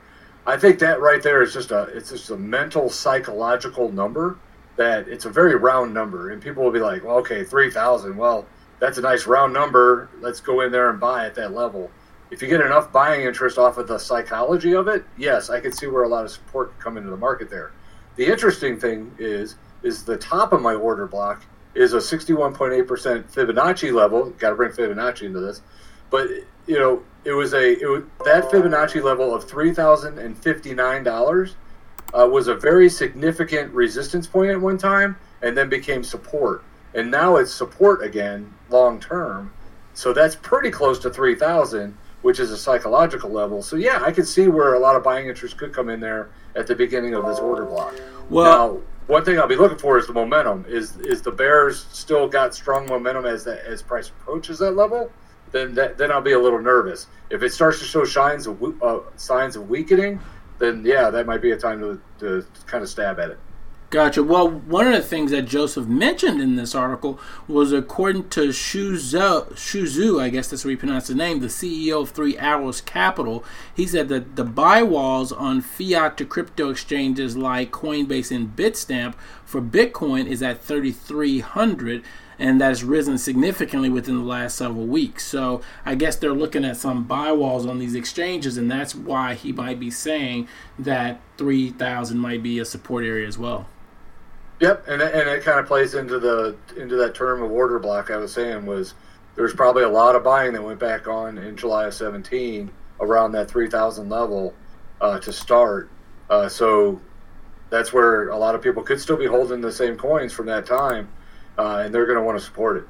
I 0.47 0.59
think 0.59 0.79
that 0.81 1.01
right 1.01 1.23
there 1.23 1.43
is 1.43 1.55
just 1.55 1.71
a 1.71 1.85
it's 1.85 2.11
just 2.11 2.31
a 2.31 2.37
mental 2.37 2.91
psychological 2.91 3.91
number 3.91 4.37
that 4.77 5.09
it's 5.09 5.25
a 5.25 5.31
very 5.31 5.57
round 5.57 5.95
number, 5.95 6.31
and 6.31 6.43
people 6.43 6.63
will 6.63 6.71
be 6.71 6.81
like, 6.81 7.03
well, 7.03 7.17
okay, 7.17 7.45
3,000, 7.45 8.17
well, 8.17 8.47
that's 8.79 8.99
a 8.99 9.01
nice 9.01 9.27
round 9.27 9.53
number. 9.55 10.11
Let's 10.21 10.41
go 10.41 10.61
in 10.61 10.73
there 10.73 10.91
and 10.91 11.01
buy 11.01 11.25
at 11.25 11.35
that 11.37 11.55
level. 11.55 11.91
If 12.31 12.43
you 12.43 12.49
get 12.49 12.61
enough 12.61 12.93
buying 12.93 13.23
interest 13.23 13.59
off 13.59 13.79
of 13.79 13.89
the 13.89 13.99
psychology 13.99 14.75
of 14.75 14.89
it, 14.89 15.05
yes, 15.17 15.49
I 15.51 15.61
can 15.61 15.73
see 15.73 15.87
where 15.87 16.03
a 16.03 16.09
lot 16.09 16.25
of 16.25 16.31
support 16.31 16.73
can 16.73 16.81
come 16.81 16.97
into 16.99 17.11
the 17.11 17.17
market 17.17 17.49
there. 17.49 17.73
The 18.17 18.27
interesting 18.27 18.79
thing 18.79 19.15
is 19.19 19.57
is 19.83 20.05
the 20.05 20.17
top 20.17 20.53
of 20.53 20.61
my 20.61 20.75
order 20.75 21.07
block 21.07 21.43
is 21.75 21.95
a 21.95 21.99
61.8% 21.99 23.25
Fibonacci 23.33 23.93
level. 23.93 24.31
Got 24.31 24.51
to 24.51 24.57
bring 24.57 24.73
Fibonacci 24.73 25.23
into 25.23 25.41
this, 25.41 25.63
but 26.11 26.29
you 26.67 26.79
know 26.79 27.03
it 27.25 27.33
was 27.33 27.55
a 27.55 27.81
it 27.81 27.87
was, 27.87 28.03
that 28.25 28.45
Fibonacci 28.51 29.03
level 29.03 29.35
of 29.35 29.49
three 29.49 29.73
thousand 29.73 30.19
and 30.19 30.37
fifty 30.37 30.75
nine 30.75 31.03
dollars 31.03 31.57
uh, 32.15 32.29
was 32.31 32.49
a 32.49 32.55
very 32.55 32.89
significant 32.89 33.73
resistance 33.73 34.27
point 34.27 34.51
at 34.51 34.61
one 34.61 34.79
time, 34.79 35.17
and 35.41 35.57
then 35.57 35.69
became 35.69 36.05
support, 36.05 36.65
and 36.95 37.11
now 37.11 37.37
it's 37.37 37.53
support 37.53 38.03
again 38.03 38.53
long 38.71 39.01
term. 39.01 39.53
So 39.95 40.13
that's 40.13 40.37
pretty 40.37 40.71
close 40.71 40.99
to 41.01 41.11
three 41.11 41.35
thousand, 41.35 41.97
which 42.23 42.41
is 42.41 42.51
a 42.51 42.59
psychological 42.59 43.31
level. 43.31 43.63
So 43.63 43.77
yeah, 43.77 44.03
I 44.03 44.11
can 44.11 44.25
see 44.25 44.49
where 44.49 44.75
a 44.75 44.79
lot 44.79 44.97
of 44.97 45.03
buying 45.03 45.29
interest 45.29 45.57
could 45.57 45.73
come 45.73 45.89
in 45.89 46.01
there 46.01 46.31
at 46.55 46.67
the 46.67 46.75
beginning 46.75 47.15
of 47.15 47.27
this 47.27 47.39
order 47.39 47.65
block. 47.65 47.95
Well, 48.29 48.75
now, 48.75 48.81
one 49.07 49.25
thing 49.25 49.39
I'll 49.39 49.49
be 49.49 49.57
looking 49.57 49.79
for 49.79 49.99
is 49.99 50.07
the 50.07 50.13
momentum. 50.13 50.65
Is 50.69 50.97
is 50.99 51.23
the 51.23 51.31
Bears 51.31 51.87
still 51.93 52.29
got 52.29 52.55
strong 52.55 52.87
momentum 52.87 53.27
as 53.27 53.45
that 53.45 53.65
as 53.65 53.83
price 53.83 54.11
approaches 54.11 54.59
that 54.59 54.73
level? 54.73 55.11
Then 55.51 55.75
that, 55.75 55.99
then 55.99 56.11
I'll 56.11 56.23
be 56.23 56.33
a 56.33 56.39
little 56.39 56.61
nervous. 56.61 57.09
If 57.31 57.43
it 57.43 57.53
starts 57.53 57.79
to 57.81 57.85
show 57.85 58.05
signs 58.05 58.47
of 58.47 58.83
uh, 58.83 59.01
signs 59.17 59.57
of 59.57 59.69
weakening, 59.69 60.21
then 60.59 60.83
yeah, 60.85 61.11
that 61.11 61.27
might 61.27 61.43
be 61.43 61.51
a 61.51 61.57
time 61.57 61.81
to, 61.81 62.01
to 62.21 62.47
kind 62.67 62.83
of 62.83 62.89
stab 62.89 63.19
at 63.19 63.31
it. 63.31 63.39
Gotcha. 63.93 64.23
Well, 64.23 64.49
one 64.49 64.87
of 64.87 64.95
the 64.95 65.03
things 65.03 65.33
that 65.33 65.43
Joseph 65.43 65.87
mentioned 65.87 66.41
in 66.41 66.57
this 66.57 66.75
article 66.75 67.21
was 67.47 67.75
according 67.75 68.31
to 68.31 68.49
Shuzu, 68.49 69.53
Shuzu, 69.53 70.19
I 70.19 70.31
guess 70.31 70.49
that's 70.49 70.63
how 70.63 70.71
you 70.71 70.79
pronounce 70.79 71.09
the 71.09 71.15
name, 71.15 71.41
the 71.41 71.49
CEO 71.49 72.01
of 72.01 72.09
Three 72.09 72.39
Arrows 72.39 72.81
Capital, 72.81 73.45
he 73.77 73.87
said 73.87 74.09
that 74.09 74.37
the 74.37 74.45
buy 74.45 74.83
walls 74.83 75.31
on 75.31 75.61
fiat 75.61 76.17
to 76.17 76.25
crypto 76.25 76.71
exchanges 76.71 77.37
like 77.37 77.71
Coinbase 77.71 78.35
and 78.35 78.57
Bitstamp 78.57 79.13
for 79.45 79.61
Bitcoin 79.61 80.25
is 80.25 80.43
at 80.43 80.63
3,300 80.63 82.03
and 82.39 82.59
that's 82.63 82.83
risen 82.83 83.19
significantly 83.19 83.91
within 83.91 84.17
the 84.17 84.25
last 84.25 84.57
several 84.57 84.87
weeks. 84.87 85.27
So 85.27 85.61
I 85.85 85.97
guess 85.97 86.17
they're 86.17 86.33
looking 86.33 86.65
at 86.65 86.79
some 86.79 87.05
buy 87.05 87.31
walls 87.33 87.67
on 87.67 87.79
these 87.79 87.95
exchanges, 87.95 88.57
and 88.57 88.71
that's 88.71 88.95
why 88.95 89.35
he 89.35 89.53
might 89.53 89.79
be 89.79 89.91
saying 89.91 90.49
that 90.79 91.21
3,000 91.37 92.19
might 92.19 92.43
be 92.43 92.59
a 92.59 92.65
support 92.65 93.05
area 93.05 93.29
as 93.29 93.37
well. 93.37 93.69
Yep, 94.61 94.87
and 94.87 95.03
and 95.03 95.29
it 95.29 95.43
kind 95.43 95.59
of 95.59 95.67
plays 95.67 95.95
into 95.95 96.19
the 96.19 96.57
into 96.77 96.97
that 96.97 97.15
term 97.15 97.43
of 97.43 97.51
order 97.51 97.79
block 97.79 98.11
I 98.11 98.17
was 98.17 98.33
saying 98.33 98.65
was 98.67 98.95
there's 99.35 99.55
probably 99.55 99.83
a 99.83 99.89
lot 99.89 100.15
of 100.15 100.23
buying 100.23 100.53
that 100.53 100.63
went 100.63 100.79
back 100.79 101.09
on 101.09 101.39
in 101.39 101.57
July 101.57 101.87
of 101.87 101.95
17 101.95 102.71
around 103.01 103.33
that 103.33 103.51
3,000 103.51 104.09
level 104.09 104.55
uh, 105.01 105.19
to 105.21 105.33
start. 105.33 105.91
Uh, 106.29 106.49
so 106.49 107.01
that's 107.71 107.93
where 107.93 108.29
a 108.29 108.37
lot 108.37 108.55
of 108.55 108.63
people 108.63 108.83
could 108.83 109.01
still 109.01 109.17
be 109.17 109.27
holding 109.27 109.61
the 109.61 109.73
same 109.73 109.97
coins 109.97 110.33
from 110.33 110.47
that 110.47 110.67
time, 110.67 111.09
uh, 111.59 111.83
and 111.85 111.95
they're 111.95 112.07
going 112.07 112.19
to 112.19 112.23
want 112.23 112.39
to 112.39 112.45
support 112.45 112.77
it. 112.77 112.85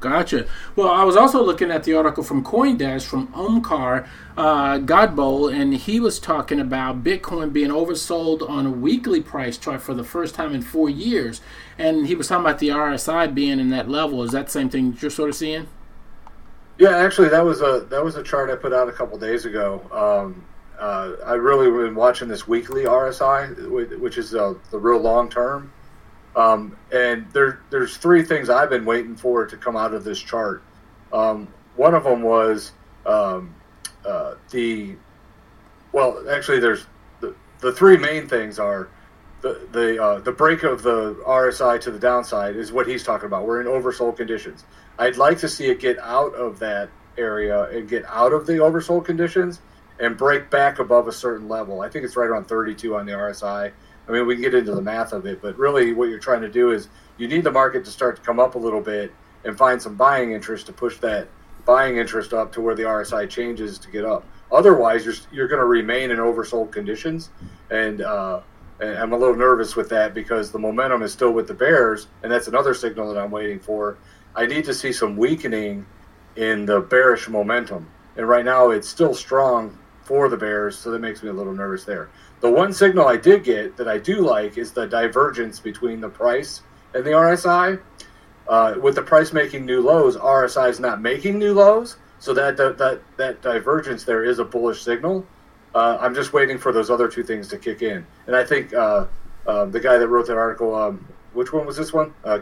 Gotcha. 0.00 0.46
Well, 0.76 0.88
I 0.88 1.02
was 1.02 1.16
also 1.16 1.42
looking 1.42 1.72
at 1.72 1.82
the 1.82 1.94
article 1.94 2.22
from 2.22 2.44
CoinDesk 2.44 3.04
from 3.04 3.26
Omkar 3.28 4.06
uh, 4.36 4.78
and 5.48 5.74
he 5.74 5.98
was 5.98 6.20
talking 6.20 6.60
about 6.60 7.02
Bitcoin 7.02 7.52
being 7.52 7.70
oversold 7.70 8.48
on 8.48 8.64
a 8.64 8.70
weekly 8.70 9.20
price 9.20 9.58
chart 9.58 9.82
for 9.82 9.94
the 9.94 10.04
first 10.04 10.36
time 10.36 10.54
in 10.54 10.62
four 10.62 10.88
years. 10.88 11.40
And 11.76 12.06
he 12.06 12.14
was 12.14 12.28
talking 12.28 12.44
about 12.44 12.60
the 12.60 12.68
RSI 12.68 13.34
being 13.34 13.58
in 13.58 13.70
that 13.70 13.88
level. 13.88 14.22
Is 14.22 14.30
that 14.30 14.46
the 14.46 14.52
same 14.52 14.70
thing 14.70 14.96
you're 15.00 15.10
sort 15.10 15.30
of 15.30 15.34
seeing? 15.34 15.66
Yeah, 16.78 16.96
actually, 16.96 17.28
that 17.30 17.44
was 17.44 17.60
a 17.60 17.84
that 17.90 18.04
was 18.04 18.14
a 18.14 18.22
chart 18.22 18.50
I 18.50 18.54
put 18.54 18.72
out 18.72 18.88
a 18.88 18.92
couple 18.92 19.18
days 19.18 19.46
ago. 19.46 19.82
Um, 19.90 20.44
uh, 20.78 21.16
I 21.26 21.32
really 21.32 21.68
been 21.68 21.96
watching 21.96 22.28
this 22.28 22.46
weekly 22.46 22.84
RSI, 22.84 23.98
which 23.98 24.16
is 24.16 24.32
uh, 24.32 24.54
the 24.70 24.78
real 24.78 25.00
long 25.00 25.28
term. 25.28 25.72
Um, 26.38 26.76
and 26.92 27.28
there, 27.32 27.60
there's 27.70 27.96
three 27.96 28.22
things 28.22 28.48
I've 28.48 28.70
been 28.70 28.84
waiting 28.84 29.16
for 29.16 29.44
to 29.44 29.56
come 29.56 29.76
out 29.76 29.92
of 29.92 30.04
this 30.04 30.20
chart. 30.20 30.62
Um, 31.12 31.48
one 31.74 31.94
of 31.94 32.04
them 32.04 32.22
was 32.22 32.70
um, 33.04 33.52
uh, 34.06 34.34
the, 34.50 34.94
well, 35.90 36.24
actually, 36.30 36.60
there's 36.60 36.86
the, 37.20 37.34
the 37.58 37.72
three 37.72 37.96
main 37.96 38.28
things 38.28 38.60
are 38.60 38.88
the 39.40 39.68
the 39.72 40.02
uh, 40.02 40.20
the 40.20 40.32
break 40.32 40.62
of 40.62 40.82
the 40.82 41.14
RSI 41.26 41.80
to 41.82 41.90
the 41.90 41.98
downside 41.98 42.56
is 42.56 42.72
what 42.72 42.86
he's 42.86 43.02
talking 43.02 43.26
about. 43.26 43.46
We're 43.46 43.60
in 43.60 43.66
oversold 43.66 44.16
conditions. 44.16 44.64
I'd 44.98 45.16
like 45.16 45.38
to 45.38 45.48
see 45.48 45.66
it 45.66 45.80
get 45.80 45.98
out 45.98 46.34
of 46.34 46.58
that 46.60 46.90
area 47.16 47.64
and 47.64 47.88
get 47.88 48.04
out 48.06 48.32
of 48.32 48.46
the 48.46 48.54
oversold 48.54 49.04
conditions 49.04 49.60
and 50.00 50.16
break 50.16 50.50
back 50.50 50.78
above 50.78 51.08
a 51.08 51.12
certain 51.12 51.48
level. 51.48 51.80
I 51.80 51.88
think 51.88 52.04
it's 52.04 52.16
right 52.16 52.28
around 52.28 52.46
32 52.46 52.96
on 52.96 53.06
the 53.06 53.12
RSI. 53.12 53.72
I 54.08 54.12
mean, 54.12 54.26
we 54.26 54.34
can 54.34 54.42
get 54.42 54.54
into 54.54 54.74
the 54.74 54.82
math 54.82 55.12
of 55.12 55.26
it, 55.26 55.42
but 55.42 55.58
really 55.58 55.92
what 55.92 56.08
you're 56.08 56.18
trying 56.18 56.40
to 56.40 56.48
do 56.48 56.72
is 56.72 56.88
you 57.18 57.28
need 57.28 57.44
the 57.44 57.52
market 57.52 57.84
to 57.84 57.90
start 57.90 58.16
to 58.16 58.22
come 58.22 58.40
up 58.40 58.54
a 58.54 58.58
little 58.58 58.80
bit 58.80 59.12
and 59.44 59.56
find 59.56 59.80
some 59.80 59.96
buying 59.96 60.32
interest 60.32 60.66
to 60.66 60.72
push 60.72 60.98
that 60.98 61.28
buying 61.68 61.98
interest 61.98 62.32
up 62.32 62.50
to 62.50 62.62
where 62.62 62.74
the 62.74 62.82
RSI 62.82 63.28
changes 63.28 63.78
to 63.78 63.90
get 63.90 64.02
up. 64.02 64.24
Otherwise, 64.50 65.04
you're, 65.04 65.14
you're 65.30 65.48
going 65.48 65.60
to 65.60 65.66
remain 65.66 66.10
in 66.10 66.16
oversold 66.16 66.72
conditions. 66.72 67.28
And, 67.70 68.00
uh, 68.00 68.40
and 68.80 68.96
I'm 68.96 69.12
a 69.12 69.18
little 69.18 69.36
nervous 69.36 69.76
with 69.76 69.90
that 69.90 70.14
because 70.14 70.50
the 70.50 70.58
momentum 70.58 71.02
is 71.02 71.12
still 71.12 71.30
with 71.30 71.46
the 71.46 71.52
Bears, 71.52 72.06
and 72.22 72.32
that's 72.32 72.48
another 72.48 72.72
signal 72.72 73.12
that 73.12 73.20
I'm 73.20 73.30
waiting 73.30 73.60
for. 73.60 73.98
I 74.34 74.46
need 74.46 74.64
to 74.64 74.72
see 74.72 74.94
some 74.94 75.14
weakening 75.14 75.84
in 76.36 76.64
the 76.64 76.80
bearish 76.80 77.28
momentum. 77.28 77.86
And 78.16 78.26
right 78.26 78.46
now, 78.46 78.70
it's 78.70 78.88
still 78.88 79.14
strong 79.14 79.78
for 80.04 80.30
the 80.30 80.38
Bears, 80.38 80.78
so 80.78 80.90
that 80.90 81.00
makes 81.00 81.22
me 81.22 81.28
a 81.28 81.34
little 81.34 81.52
nervous 81.52 81.84
there. 81.84 82.08
The 82.40 82.50
one 82.50 82.72
signal 82.72 83.08
I 83.08 83.16
did 83.16 83.42
get 83.42 83.76
that 83.76 83.88
I 83.88 83.98
do 83.98 84.20
like 84.20 84.58
is 84.58 84.72
the 84.72 84.86
divergence 84.86 85.58
between 85.58 86.00
the 86.00 86.08
price 86.08 86.62
and 86.94 87.04
the 87.04 87.10
RSI. 87.10 87.80
Uh, 88.46 88.76
with 88.80 88.94
the 88.94 89.02
price 89.02 89.32
making 89.32 89.66
new 89.66 89.82
lows, 89.82 90.16
RSI 90.16 90.70
is 90.70 90.80
not 90.80 91.02
making 91.02 91.38
new 91.38 91.52
lows, 91.52 91.96
so 92.18 92.32
that 92.32 92.56
that 92.56 92.78
that, 92.78 93.00
that 93.16 93.42
divergence 93.42 94.04
there 94.04 94.24
is 94.24 94.38
a 94.38 94.44
bullish 94.44 94.82
signal. 94.82 95.26
Uh, 95.74 95.98
I'm 96.00 96.14
just 96.14 96.32
waiting 96.32 96.56
for 96.56 96.72
those 96.72 96.90
other 96.90 97.08
two 97.08 97.22
things 97.22 97.48
to 97.48 97.58
kick 97.58 97.82
in, 97.82 98.06
and 98.26 98.34
I 98.34 98.44
think 98.44 98.72
uh, 98.72 99.06
uh 99.46 99.66
the 99.66 99.80
guy 99.80 99.98
that 99.98 100.08
wrote 100.08 100.28
that 100.28 100.38
article, 100.38 100.74
um, 100.74 101.06
which 101.34 101.52
one 101.52 101.66
was 101.66 101.76
this 101.76 101.92
one? 101.92 102.14
Uh. 102.24 102.38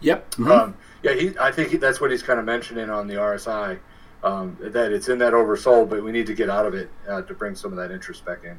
Yep. 0.00 0.30
Mm-hmm. 0.32 0.50
Um, 0.50 0.76
yeah, 1.04 1.12
he. 1.12 1.38
I 1.38 1.52
think 1.52 1.70
he, 1.70 1.76
that's 1.76 2.00
what 2.00 2.10
he's 2.10 2.22
kind 2.22 2.40
of 2.40 2.44
mentioning 2.44 2.90
on 2.90 3.06
the 3.06 3.14
RSI. 3.14 3.78
Um, 4.24 4.56
that 4.60 4.90
it's 4.90 5.08
in 5.08 5.18
that 5.18 5.32
oversold, 5.32 5.88
but 5.88 6.02
we 6.02 6.10
need 6.10 6.26
to 6.26 6.34
get 6.34 6.50
out 6.50 6.66
of 6.66 6.74
it 6.74 6.90
uh, 7.08 7.22
to 7.22 7.34
bring 7.34 7.54
some 7.54 7.70
of 7.70 7.76
that 7.78 7.92
interest 7.92 8.24
back 8.24 8.42
in. 8.42 8.58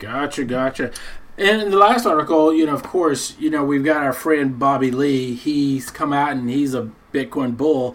Gotcha, 0.00 0.44
gotcha. 0.44 0.92
And 1.36 1.62
in 1.62 1.70
the 1.70 1.76
last 1.76 2.06
article, 2.06 2.52
you 2.52 2.66
know, 2.66 2.74
of 2.74 2.82
course, 2.82 3.36
you 3.38 3.50
know, 3.50 3.64
we've 3.64 3.84
got 3.84 4.02
our 4.02 4.14
friend 4.14 4.58
Bobby 4.58 4.90
Lee. 4.90 5.34
He's 5.34 5.90
come 5.90 6.12
out 6.12 6.32
and 6.32 6.48
he's 6.48 6.74
a 6.74 6.90
Bitcoin 7.12 7.56
bull. 7.56 7.94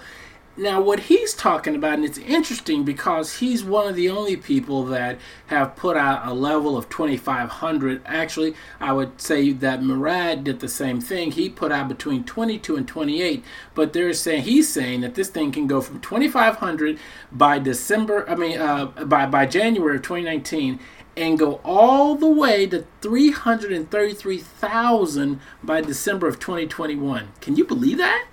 Now, 0.58 0.80
what 0.82 1.02
he's 1.02 1.34
talking 1.34 1.76
about, 1.76 1.96
and 1.96 2.06
it's 2.06 2.18
interesting 2.18 2.86
because 2.86 3.40
he's 3.40 3.62
one 3.62 3.88
of 3.88 3.96
the 3.96 4.10
only 4.10 4.38
people 4.38 4.86
that 4.86 5.20
have 5.48 5.76
put 5.76 5.98
out 5.98 6.26
a 6.26 6.34
level 6.34 6.78
of 6.78 6.90
2,500. 6.90 8.02
Actually, 8.06 8.56
I 8.80 8.94
would 8.94 9.20
say 9.20 9.52
that 9.52 9.84
Murad 9.84 10.46
did 10.46 10.62
the 10.62 10.70
same 10.70 11.02
thing. 11.02 11.32
He 11.32 11.50
put 11.50 11.74
out 11.74 11.90
between 11.90 12.24
22 12.24 12.78
and 12.78 12.88
28, 12.88 13.44
but 13.74 13.92
they're 13.92 14.14
saying 14.14 14.44
he's 14.44 14.72
saying 14.72 15.02
that 15.02 15.16
this 15.16 15.28
thing 15.28 15.52
can 15.52 15.68
go 15.68 15.82
from 15.82 16.00
2,500 16.00 17.00
by 17.34 17.60
December. 17.60 18.28
I 18.30 18.36
mean, 18.36 18.58
uh, 18.58 18.86
by 18.86 19.26
by 19.26 19.46
January 19.46 19.98
of 19.98 20.04
2019, 20.04 20.80
and 21.18 21.40
go 21.40 21.60
all 21.64 22.14
the 22.16 22.30
way 22.30 22.68
to 22.68 22.86
333,000 23.02 25.40
by 25.64 25.82
December 25.82 26.28
of 26.28 26.40
2021. 26.40 27.30
Can 27.42 27.56
you 27.56 27.66
believe 27.66 27.98
that? 27.98 28.28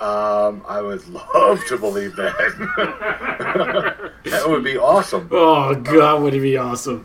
Um, 0.00 0.64
I 0.68 0.80
would 0.80 1.06
love 1.08 1.64
to 1.66 1.76
believe 1.76 2.14
that. 2.16 2.52
that 4.24 4.48
would 4.48 4.62
be 4.62 4.78
awesome. 4.78 5.28
Oh 5.32 5.74
God, 5.74 6.22
would 6.22 6.34
it 6.34 6.40
be 6.40 6.56
awesome? 6.56 7.04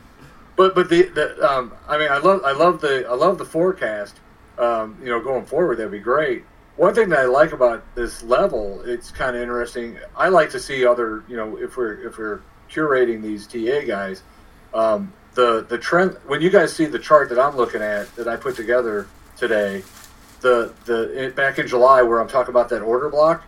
But 0.56 0.76
but 0.76 0.90
the, 0.90 1.04
the 1.04 1.52
um, 1.52 1.74
I 1.88 1.98
mean, 1.98 2.12
I 2.12 2.20
love 2.20 2.42
I 2.46 2.52
love 2.52 2.82
the 2.82 3.08
I 3.08 3.16
love 3.16 3.40
the 3.40 3.46
forecast. 3.46 4.20
Um, 4.60 4.96
you 5.02 5.10
know, 5.10 5.20
going 5.20 5.46
forward, 5.46 5.80
that'd 5.80 5.92
be 5.92 6.00
great. 6.00 6.44
One 6.76 6.94
thing 6.94 7.10
that 7.10 7.20
I 7.20 7.26
like 7.26 7.52
about 7.52 7.84
this 7.96 8.22
level, 8.22 8.84
it's 8.86 9.10
kind 9.10 9.36
of 9.36 9.42
interesting. 9.42 9.98
I 10.16 10.30
like 10.30 10.52
to 10.52 10.60
see 10.60 10.86
other, 10.86 11.24
you 11.28 11.36
know, 11.36 11.58
if 11.58 11.78
we're 11.78 12.08
if 12.08 12.20
we're 12.20 12.42
curating 12.70 13.24
these 13.24 13.48
TA 13.48 13.88
guys, 13.88 14.22
um, 14.74 15.14
the 15.34 15.66
the 15.68 15.78
trend 15.78 16.18
when 16.28 16.42
you 16.42 16.50
guys 16.50 16.76
see 16.76 16.86
the 16.86 17.00
chart 17.00 17.30
that 17.30 17.40
I'm 17.40 17.56
looking 17.56 17.82
at 17.82 18.14
that 18.16 18.28
I 18.28 18.36
put 18.36 18.56
together 18.56 19.08
today, 19.38 19.84
the 20.42 20.74
the 20.86 21.26
it, 21.26 21.36
back 21.36 21.60
in 21.60 21.68
July 21.68 22.02
where 22.02 22.20
I'm 22.20 22.28
talking 22.28 22.52
about 22.52 22.70
that 22.70 22.82
order 22.82 23.10
block, 23.10 23.44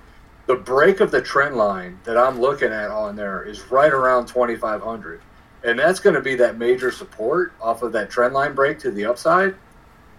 the 0.48 0.56
break 0.56 1.00
of 1.00 1.12
the 1.12 1.22
trend 1.22 1.56
line 1.56 2.00
that 2.04 2.18
I'm 2.18 2.40
looking 2.40 2.72
at 2.72 2.92
on 2.92 3.16
there 3.16 3.44
is 3.44 3.62
right 3.72 3.92
around 3.92 4.28
2,500, 4.28 5.22
and 5.64 5.78
that's 5.78 6.00
going 6.00 6.16
to 6.16 6.22
be 6.22 6.36
that 6.36 6.58
major 6.58 6.92
support 6.92 7.54
off 7.62 7.82
of 7.82 7.92
that 7.94 8.10
trend 8.10 8.34
line 8.34 8.54
break 8.54 8.80
to 8.80 8.92
the 8.92 9.06
upside. 9.06 9.56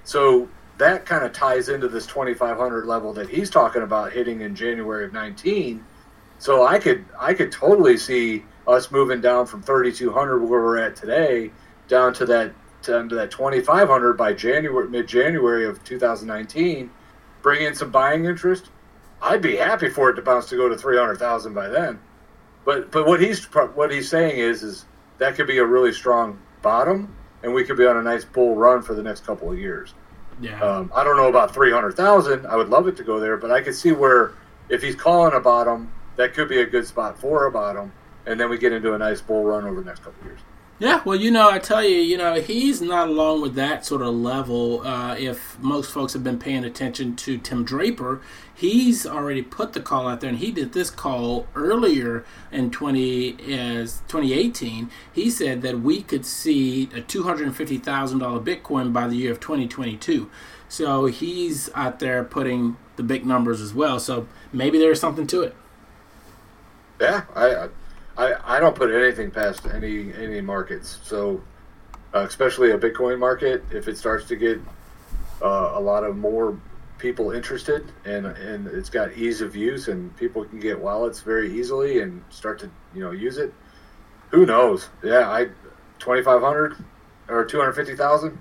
So 0.05 0.49
that 0.79 1.07
kind 1.07 1.25
of 1.25 1.33
ties 1.33 1.69
into 1.69 1.89
this 1.89 2.07
2,500 2.07 2.87
level 2.87 3.13
that 3.15 3.29
he's 3.29 3.51
talking 3.51 3.83
about 3.83 4.13
hitting 4.13 4.43
in 4.43 4.55
January 4.55 5.05
of 5.05 5.13
19. 5.13 5.85
So 6.39 6.67
I 6.67 6.79
could 6.79 7.05
I 7.19 7.35
could 7.35 7.51
totally 7.51 7.97
see 7.97 8.45
us 8.66 8.90
moving 8.90 9.20
down 9.20 9.46
from 9.46 9.62
3,200 9.62 10.38
where 10.38 10.61
we're 10.61 10.78
at 10.78 10.96
today 10.96 11.50
down 11.88 12.12
to 12.14 12.26
that 12.26 12.52
down 12.82 13.08
to 13.08 13.14
that 13.16 13.30
2,500 13.30 14.14
by 14.14 14.32
January 14.32 14.88
mid 14.88 15.06
January 15.08 15.66
of 15.66 15.82
2019, 15.85 16.90
bring 17.42 17.62
in 17.62 17.75
some 17.75 17.90
buying 17.90 18.25
interest. 18.25 18.70
I'd 19.20 19.42
be 19.42 19.56
happy 19.56 19.88
for 19.88 20.11
it 20.11 20.14
to 20.14 20.23
bounce 20.23 20.49
to 20.50 20.56
go 20.56 20.68
to 20.68 20.76
300,000 20.76 21.54
by 21.54 21.68
then. 21.68 21.99
But 22.64 22.90
but 22.90 23.06
what 23.06 23.20
he's 23.20 23.44
what 23.44 23.90
he's 23.92 24.08
saying 24.08 24.38
is 24.38 24.62
is 24.62 24.87
that 25.18 25.37
could 25.37 25.46
be 25.46 25.58
a 25.58 25.64
really 25.64 25.92
strong 25.92 26.38
bottom, 26.62 27.14
and 27.42 27.54
we 27.54 27.64
could 27.64 27.76
be 27.76 27.87
on 27.87 27.96
a 27.96 28.02
nice 28.02 28.25
bull 28.25 28.56
run 28.56 28.82
for 28.82 28.94
the 28.94 29.02
next 29.02 29.25
couple 29.25 29.50
of 29.50 29.58
years. 29.58 29.94
Yeah. 30.40 30.61
Um, 30.61 30.92
I 30.94 31.02
don't 31.02 31.16
know 31.16 31.28
about 31.28 31.54
300,000. 31.54 32.46
I 32.46 32.56
would 32.56 32.68
love 32.68 32.88
it 32.88 32.96
to 32.99 33.04
go 33.04 33.18
there, 33.18 33.38
but 33.38 33.50
I 33.50 33.62
could 33.62 33.75
see 33.75 33.92
where 33.92 34.35
if 34.68 34.82
he's 34.82 34.94
calling 34.94 35.32
a 35.32 35.40
bottom, 35.40 35.90
that 36.16 36.35
could 36.35 36.49
be 36.49 36.61
a 36.61 36.66
good 36.66 36.87
spot 36.87 37.18
for 37.18 37.46
a 37.46 37.50
bottom 37.50 37.90
and 38.26 38.38
then 38.38 38.50
we 38.50 38.59
get 38.59 38.73
into 38.73 38.95
a 38.95 38.99
nice 38.99 39.21
bull 39.21 39.45
run 39.45 39.64
over 39.64 39.80
the 39.80 39.87
next 39.87 40.02
couple 40.02 40.25
years. 40.26 40.40
Yeah, 40.78 41.00
well, 41.06 41.16
you 41.16 41.30
know, 41.30 41.49
I 41.49 41.59
tell 41.59 41.83
you, 41.83 41.97
you 41.97 42.18
know, 42.18 42.35
he's 42.35 42.83
not 42.83 43.09
alone 43.09 43.40
with 43.40 43.54
that 43.54 43.87
sort 43.87 44.02
of 44.02 44.14
level. 44.14 44.87
Uh, 44.87 45.16
if 45.18 45.59
most 45.59 45.90
folks 45.90 46.12
have 46.12 46.23
been 46.23 46.38
paying 46.38 46.64
attention 46.64 47.16
to 47.16 47.38
Tim 47.38 47.64
Draper, 47.64 48.21
he's 48.54 49.06
already 49.06 49.40
put 49.40 49.73
the 49.73 49.80
call 49.80 50.06
out 50.06 50.21
there, 50.21 50.28
and 50.28 50.38
he 50.38 50.52
did 50.52 50.75
this 50.75 50.90
call 50.90 51.47
earlier 51.54 52.26
in 52.52 52.71
20, 52.71 53.54
as 53.54 54.02
2018. 54.09 54.90
He 55.11 55.30
said 55.30 55.62
that 55.62 55.80
we 55.80 56.02
could 56.02 56.26
see 56.26 56.90
a 56.95 57.00
$250,000 57.00 57.80
Bitcoin 58.45 58.92
by 58.92 59.09
the 59.09 59.16
year 59.16 59.33
of 59.33 59.40
2022. 59.40 60.30
So 60.68 61.06
he's 61.06 61.71
out 61.75 62.00
there 62.00 62.23
putting 62.23 62.76
the 62.97 63.02
big 63.02 63.25
numbers 63.25 63.62
as 63.62 63.73
well. 63.73 63.99
So 63.99 64.28
maybe 64.52 64.78
there's 64.78 65.00
something 65.00 65.26
to 65.28 65.40
it. 65.40 65.54
Yeah, 67.00 67.25
I, 67.35 67.54
I 67.54 67.68
I, 68.18 68.56
I 68.56 68.61
don't 68.61 68.75
put 68.75 68.90
anything 68.90 69.30
past 69.30 69.66
any 69.66 70.12
any 70.14 70.40
markets. 70.40 70.99
So, 71.02 71.42
uh, 72.14 72.20
especially 72.20 72.70
a 72.70 72.78
Bitcoin 72.78 73.18
market, 73.18 73.62
if 73.70 73.88
it 73.88 73.99
starts 73.99 74.26
to 74.28 74.37
get 74.37 74.58
uh, 75.42 75.73
a 75.75 75.80
lot 75.80 76.04
of 76.04 76.16
more 76.16 76.58
people 76.99 77.30
interested 77.30 77.85
and 78.06 78.26
and 78.26 78.66
it's 78.68 78.88
got 78.88 79.12
ease 79.12 79.42
of 79.42 79.54
use 79.54 79.88
and 79.88 80.16
people 80.16 80.44
can 80.46 80.58
get 80.58 80.80
wallets 80.80 81.20
very 81.20 81.52
easily 81.58 82.00
and 82.00 82.23
start 82.30 82.58
to 82.58 82.70
you 82.94 83.02
know 83.02 83.11
use 83.11 83.38
it. 83.38 83.52
Who 84.30 84.46
knows? 84.46 84.88
Yeah, 85.02 85.30
I 85.30 85.49
twenty 85.99 86.23
five 86.23 86.40
hundred 86.40 86.76
or 87.28 87.44
two 87.44 87.58
hundred 87.58 87.75
fifty 87.75 87.96
thousand. 87.96 88.38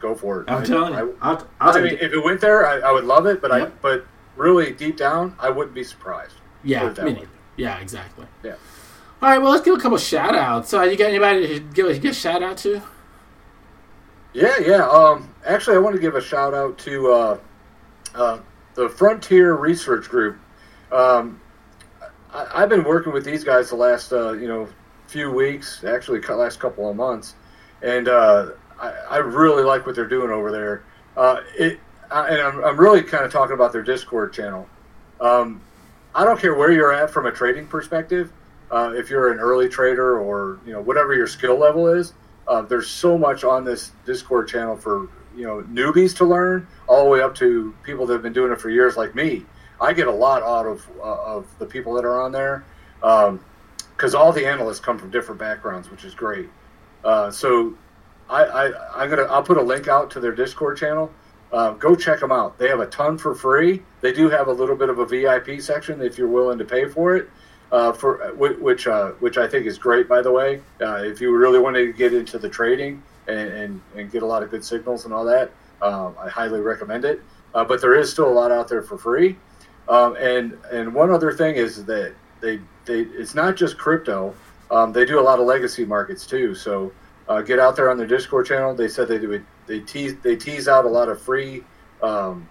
Go 0.00 0.14
for 0.14 0.42
it. 0.42 0.50
I'm 0.50 0.62
I, 0.62 0.64
telling 0.64 0.94
you. 0.94 1.16
I, 1.20 1.30
I'll, 1.30 1.48
I'll 1.60 1.76
i 1.76 1.80
mean, 1.80 1.98
if 2.00 2.12
it 2.12 2.24
went 2.24 2.40
there, 2.40 2.66
I, 2.66 2.88
I 2.88 2.92
would 2.92 3.04
love 3.04 3.26
it. 3.26 3.40
But 3.40 3.52
yep. 3.52 3.68
I 3.68 3.70
but 3.80 4.06
really 4.36 4.72
deep 4.72 4.96
down, 4.96 5.34
I 5.38 5.50
wouldn't 5.50 5.74
be 5.74 5.84
surprised. 5.84 6.34
Yeah, 6.64 6.94
yeah, 7.56 7.78
exactly. 7.78 8.26
Yeah. 8.42 8.54
All 9.22 9.28
right, 9.28 9.38
well, 9.38 9.52
let's 9.52 9.64
give 9.64 9.76
a 9.76 9.80
couple 9.80 9.98
shout 9.98 10.34
outs. 10.34 10.74
Uh, 10.74 10.82
you 10.82 10.96
got 10.96 11.10
anybody 11.10 11.46
to 11.46 11.60
give, 11.60 12.02
give 12.02 12.10
a 12.10 12.14
shout 12.14 12.42
out 12.42 12.56
to? 12.58 12.82
Yeah, 14.32 14.58
yeah. 14.58 14.88
Um, 14.88 15.32
actually, 15.46 15.76
I 15.76 15.78
want 15.78 15.94
to 15.94 16.02
give 16.02 16.16
a 16.16 16.20
shout 16.20 16.54
out 16.54 16.76
to 16.78 17.12
uh, 17.12 17.38
uh, 18.16 18.38
the 18.74 18.88
Frontier 18.88 19.54
Research 19.54 20.08
Group. 20.08 20.38
Um, 20.90 21.40
I, 22.34 22.62
have 22.62 22.68
been 22.68 22.82
working 22.82 23.12
with 23.12 23.24
these 23.24 23.44
guys 23.44 23.70
the 23.70 23.76
last 23.76 24.12
uh, 24.12 24.32
you 24.32 24.48
know 24.48 24.68
few 25.06 25.30
weeks, 25.30 25.84
actually, 25.84 26.20
last 26.22 26.58
couple 26.58 26.90
of 26.90 26.96
months, 26.96 27.36
and 27.80 28.08
uh, 28.08 28.48
I, 28.80 28.90
I, 29.08 29.16
really 29.18 29.62
like 29.62 29.86
what 29.86 29.94
they're 29.94 30.08
doing 30.08 30.32
over 30.32 30.50
there. 30.50 30.82
Uh, 31.16 31.42
it, 31.56 31.78
I, 32.10 32.28
and 32.28 32.40
I'm, 32.40 32.64
I'm 32.64 32.76
really 32.76 33.04
kind 33.04 33.24
of 33.24 33.30
talking 33.30 33.54
about 33.54 33.72
their 33.72 33.84
Discord 33.84 34.32
channel. 34.32 34.68
Um, 35.20 35.62
I 36.12 36.24
don't 36.24 36.40
care 36.40 36.56
where 36.56 36.72
you're 36.72 36.92
at 36.92 37.08
from 37.08 37.26
a 37.26 37.30
trading 37.30 37.68
perspective. 37.68 38.32
Uh, 38.72 38.90
if 38.96 39.10
you're 39.10 39.30
an 39.30 39.38
early 39.38 39.68
trader 39.68 40.18
or 40.18 40.58
you 40.64 40.72
know 40.72 40.80
whatever 40.80 41.14
your 41.14 41.26
skill 41.26 41.58
level 41.58 41.88
is, 41.88 42.14
uh, 42.48 42.62
there's 42.62 42.88
so 42.88 43.18
much 43.18 43.44
on 43.44 43.64
this 43.64 43.92
Discord 44.06 44.48
channel 44.48 44.76
for 44.76 45.10
you 45.36 45.46
know 45.46 45.62
newbies 45.64 46.16
to 46.16 46.24
learn, 46.24 46.66
all 46.88 47.04
the 47.04 47.10
way 47.10 47.20
up 47.20 47.34
to 47.36 47.74
people 47.82 48.06
that 48.06 48.14
have 48.14 48.22
been 48.22 48.32
doing 48.32 48.50
it 48.50 48.58
for 48.58 48.70
years, 48.70 48.96
like 48.96 49.14
me. 49.14 49.44
I 49.78 49.92
get 49.92 50.08
a 50.08 50.12
lot 50.12 50.42
out 50.42 50.66
of 50.66 50.88
uh, 50.98 51.36
of 51.36 51.46
the 51.58 51.66
people 51.66 51.92
that 51.94 52.06
are 52.06 52.22
on 52.22 52.32
there 52.32 52.64
because 53.00 54.14
um, 54.14 54.20
all 54.20 54.32
the 54.32 54.46
analysts 54.46 54.80
come 54.80 54.98
from 54.98 55.10
different 55.10 55.38
backgrounds, 55.38 55.90
which 55.90 56.04
is 56.04 56.14
great. 56.14 56.48
Uh, 57.04 57.30
so 57.30 57.74
I, 58.30 58.44
I 58.44 59.02
I'm 59.02 59.10
gonna 59.10 59.24
I'll 59.24 59.42
put 59.42 59.58
a 59.58 59.62
link 59.62 59.86
out 59.86 60.10
to 60.12 60.20
their 60.20 60.32
Discord 60.32 60.78
channel. 60.78 61.12
Uh, 61.52 61.72
go 61.72 61.94
check 61.94 62.20
them 62.20 62.32
out. 62.32 62.56
They 62.56 62.68
have 62.68 62.80
a 62.80 62.86
ton 62.86 63.18
for 63.18 63.34
free. 63.34 63.82
They 64.00 64.14
do 64.14 64.30
have 64.30 64.48
a 64.48 64.52
little 64.52 64.76
bit 64.76 64.88
of 64.88 64.98
a 64.98 65.04
VIP 65.04 65.60
section 65.60 66.00
if 66.00 66.16
you're 66.16 66.26
willing 66.26 66.56
to 66.56 66.64
pay 66.64 66.88
for 66.88 67.14
it 67.14 67.28
uh, 67.72 67.92
for 67.92 68.32
which 68.34 68.86
uh, 68.86 69.12
which 69.12 69.38
I 69.38 69.48
think 69.48 69.66
is 69.66 69.78
great. 69.78 70.06
By 70.06 70.20
the 70.20 70.30
way, 70.30 70.60
uh, 70.80 71.02
if 71.02 71.20
you 71.20 71.34
really 71.34 71.58
want 71.58 71.74
to 71.76 71.92
get 71.92 72.12
into 72.12 72.38
the 72.38 72.48
trading 72.48 73.02
and, 73.26 73.48
and, 73.48 73.80
and 73.96 74.12
get 74.12 74.22
a 74.22 74.26
lot 74.26 74.42
of 74.42 74.50
good 74.50 74.64
signals 74.64 75.06
and 75.06 75.14
all 75.14 75.24
that, 75.24 75.50
um, 75.80 76.14
I 76.20 76.28
highly 76.28 76.60
recommend 76.60 77.04
it. 77.06 77.20
Uh, 77.54 77.64
but 77.64 77.80
there 77.80 77.94
is 77.94 78.10
still 78.10 78.28
a 78.28 78.32
lot 78.32 78.52
out 78.52 78.68
there 78.68 78.82
for 78.82 78.98
free. 78.98 79.36
Um, 79.88 80.16
and 80.16 80.56
and 80.70 80.94
one 80.94 81.10
other 81.10 81.32
thing 81.32 81.56
is 81.56 81.84
that 81.86 82.14
they 82.40 82.60
they 82.84 83.00
it's 83.00 83.34
not 83.34 83.56
just 83.56 83.78
crypto. 83.78 84.34
Um, 84.70 84.92
they 84.92 85.04
do 85.04 85.18
a 85.18 85.22
lot 85.22 85.40
of 85.40 85.46
legacy 85.46 85.84
markets 85.84 86.26
too. 86.26 86.54
So 86.54 86.92
uh, 87.28 87.40
get 87.40 87.58
out 87.58 87.74
there 87.74 87.90
on 87.90 87.96
their 87.96 88.06
Discord 88.06 88.46
channel. 88.46 88.74
They 88.74 88.88
said 88.88 89.08
they 89.08 89.18
do 89.18 89.42
they 89.66 89.80
tease 89.80 90.16
they 90.22 90.36
tease 90.36 90.68
out 90.68 90.84
a 90.84 90.88
lot 90.88 91.08
of 91.08 91.20
free 91.20 91.64
um, 92.02 92.46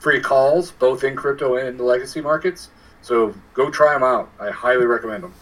free 0.00 0.20
calls 0.20 0.72
both 0.72 1.04
in 1.04 1.14
crypto 1.14 1.56
and 1.56 1.68
in 1.68 1.76
the 1.76 1.84
legacy 1.84 2.20
markets. 2.20 2.70
So 3.06 3.32
go 3.54 3.70
try 3.70 3.92
them 3.92 4.02
out. 4.02 4.32
I 4.40 4.50
highly 4.50 4.84
recommend 4.84 5.22
them. 5.22 5.32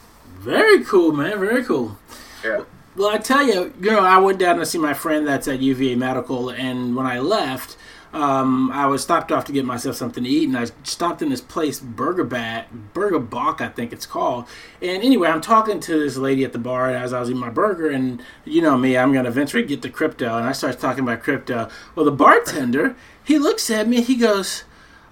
Very 0.41 0.85
cool, 0.85 1.13
man. 1.13 1.41
Very 1.41 1.65
cool. 1.65 1.97
Yeah. 2.45 2.65
Well, 2.95 3.09
I 3.09 3.17
tell 3.17 3.43
you, 3.43 3.73
you 3.81 3.91
know, 3.91 4.01
I 4.01 4.19
went 4.19 4.39
down 4.39 4.59
to 4.59 4.67
see 4.67 4.77
my 4.77 4.93
friend 4.93 5.27
that's 5.27 5.49
at 5.49 5.61
UVA 5.61 5.95
Medical, 5.95 6.51
and 6.51 6.95
when 6.95 7.07
I 7.07 7.21
left, 7.21 7.79
um, 8.13 8.71
I 8.71 8.85
was 8.85 9.03
stopped 9.03 9.33
off 9.33 9.47
to 9.47 9.53
get 9.53 9.65
myself 9.65 9.97
something 9.97 10.25
to 10.25 10.29
eat, 10.29 10.47
and 10.47 10.59
I 10.59 10.67
stopped 10.83 11.23
in 11.23 11.31
this 11.31 11.41
place, 11.41 11.81
Burger 11.81 12.25
Bat, 12.25 12.93
Burger 12.93 13.19
Bach, 13.19 13.63
I 13.63 13.69
think 13.69 13.95
it's 13.95 14.05
called. 14.05 14.45
And 14.83 15.03
anyway, 15.03 15.31
I'm 15.31 15.41
talking 15.41 15.81
to 15.81 15.99
this 15.99 16.19
lady 16.19 16.45
at 16.45 16.53
the 16.53 16.59
bar 16.59 16.91
as 16.91 17.15
I 17.15 17.21
was 17.21 17.31
eating 17.31 17.41
my 17.41 17.49
burger, 17.49 17.89
and 17.89 18.23
you 18.45 18.61
know 18.61 18.77
me, 18.77 18.99
I'm 18.99 19.15
going 19.15 19.25
to 19.25 19.31
eventually 19.31 19.65
get 19.65 19.81
to 19.81 19.89
crypto, 19.89 20.37
and 20.37 20.47
I 20.47 20.53
start 20.53 20.79
talking 20.79 21.05
about 21.05 21.23
crypto. 21.23 21.71
Well, 21.95 22.05
the 22.05 22.13
bartender, 22.13 22.95
he 23.25 23.39
looks 23.39 23.71
at 23.71 23.89
me, 23.89 24.03
he 24.03 24.17
goes, 24.17 24.65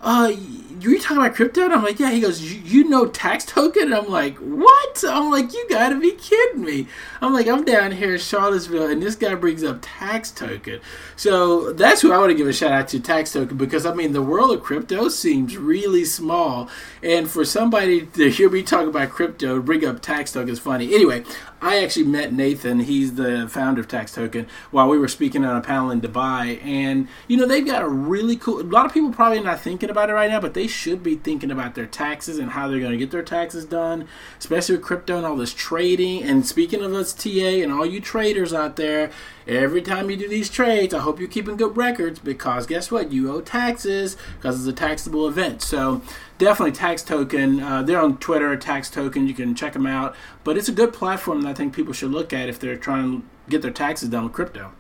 uh, 0.03 0.33
you 0.81 0.99
talking 0.99 1.19
about 1.19 1.35
crypto? 1.35 1.65
And 1.65 1.73
I'm 1.73 1.83
like, 1.85 2.01
yeah. 2.01 2.11
He 2.11 2.21
goes, 2.21 2.43
you 2.43 2.89
know 2.89 3.07
tax 3.07 3.45
token? 3.45 3.85
And 3.85 3.95
I'm 3.95 4.09
like, 4.09 4.37
what? 4.39 5.05
I'm 5.09 5.31
like, 5.31 5.53
you 5.53 5.67
gotta 5.69 5.97
be 5.97 6.13
kidding 6.13 6.65
me. 6.65 6.89
I'm 7.21 7.33
like, 7.33 7.47
I'm 7.47 7.65
down 7.65 7.93
here 7.93 8.15
in 8.15 8.19
Charlottesville, 8.19 8.89
and 8.89 9.01
this 9.01 9.15
guy 9.15 9.35
brings 9.37 9.63
up 9.63 9.79
tax 9.81 10.33
token. 10.33 10.81
So 11.15 11.73
that's 11.73 12.01
who 12.01 12.13
I 12.13 12.19
want 12.19 12.31
to 12.31 12.35
give 12.35 12.49
a 12.49 12.53
shout 12.53 12.73
out 12.73 12.89
to, 12.89 13.01
tax 13.01 13.33
token, 13.33 13.57
because 13.57 13.87
I 13.87 13.95
mean, 13.95 14.13
the 14.13 14.23
world 14.23 14.51
of 14.51 14.63
crypto 14.63 15.09
seems 15.09 15.57
really 15.57 16.05
small, 16.05 16.69
and 17.03 17.31
for 17.31 17.45
somebody 17.45 18.07
to 18.07 18.29
hear 18.29 18.51
me 18.51 18.63
talk 18.63 18.89
about 18.89 19.11
crypto, 19.11 19.61
bring 19.63 19.85
up 19.85 20.01
tax 20.01 20.33
token 20.33 20.51
is 20.51 20.59
funny. 20.59 20.93
Anyway, 20.95 21.25
I 21.63 21.81
actually 21.85 22.07
met 22.07 22.33
Nathan. 22.33 22.81
He's 22.81 23.15
the 23.15 23.49
founder 23.49 23.81
of 23.81 23.87
Tax 23.87 24.13
Token 24.13 24.49
while 24.73 24.89
we 24.89 24.99
were 24.99 25.07
speaking 25.07 25.45
on 25.45 25.57
a 25.57 25.61
panel 25.61 25.93
in 25.93 26.01
Dubai, 26.01 26.61
and 26.65 27.07
you 27.29 27.37
know 27.37 27.47
they've 27.47 27.65
got 27.65 27.83
a 27.83 27.89
really 27.89 28.35
cool. 28.35 28.61
A 28.61 28.65
lot 28.65 28.85
of 28.85 28.93
people 28.93 29.13
probably 29.13 29.39
not 29.39 29.61
thinking 29.61 29.89
about 29.89 30.11
it 30.11 30.15
right 30.15 30.29
now, 30.29 30.41
but 30.41 30.55
they 30.55 30.67
should 30.67 31.05
be 31.05 31.15
thinking 31.15 31.53
about 31.53 31.77
their 31.77 31.87
taxes 31.87 32.41
and 32.41 32.51
how 32.51 32.67
they're 32.67 32.81
going 32.81 32.91
to 32.91 32.99
get 32.99 33.13
their 33.13 33.23
taxes 33.23 33.65
done, 33.65 34.09
especially 34.41 34.75
with 34.75 34.85
crypto 34.85 35.17
and 35.17 35.25
all 35.25 35.37
this 35.37 35.55
trading. 35.55 36.25
And 36.25 36.45
speaking 36.45 36.83
of 36.83 36.93
us, 36.95 37.13
TA 37.13 37.31
and 37.63 37.73
all 37.73 37.87
you 37.87 38.01
traders 38.01 38.53
out 38.53 38.75
there, 38.75 39.13
every 39.47 39.83
time 39.83 40.11
you 40.11 40.17
do 40.17 40.27
these 40.27 40.51
trades, 40.51 40.93
I 40.93 40.99
hope 40.99 41.21
you're 41.21 41.29
keeping 41.29 41.57
good 41.57 41.77
records 41.77 42.19
because 42.19 42.67
guess 42.67 42.91
what? 42.91 43.13
You 43.13 43.33
owe 43.33 43.41
taxes 43.41 44.17
because 44.37 44.59
it's 44.59 44.69
a 44.69 44.77
taxable 44.77 45.29
event. 45.29 45.63
So 45.63 46.03
definitely 46.43 46.73
Tax 46.73 47.03
Token. 47.03 47.61
Uh, 47.61 47.83
they're 47.83 48.01
on 48.01 48.19
Twitter, 48.19 48.57
Tax 48.57 48.91
Token. 48.91 49.27
You 49.27 49.35
can 49.35 49.55
check 49.55 49.73
them 49.73 49.87
out. 49.87 50.15
But 50.45 50.57
it's 50.57 50.69
a 50.69 50.73
good 50.73 50.93
platform 50.93 51.43
that 51.43 51.49
I 51.49 51.55
think 51.55 51.75
people 51.75 51.93
should 51.93 52.11
look 52.11 52.33
at 52.33 52.49
if 52.49 52.59
they're 52.59 52.77
trying 52.77 53.21
to 53.21 53.27
get 53.49 53.63
their 53.63 53.71
taxes 53.71 54.09
done 54.09 54.25
with 54.25 54.33
crypto. 54.33 54.73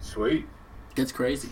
Sweet. 0.00 0.46
Gets 0.94 1.12
crazy. 1.12 1.48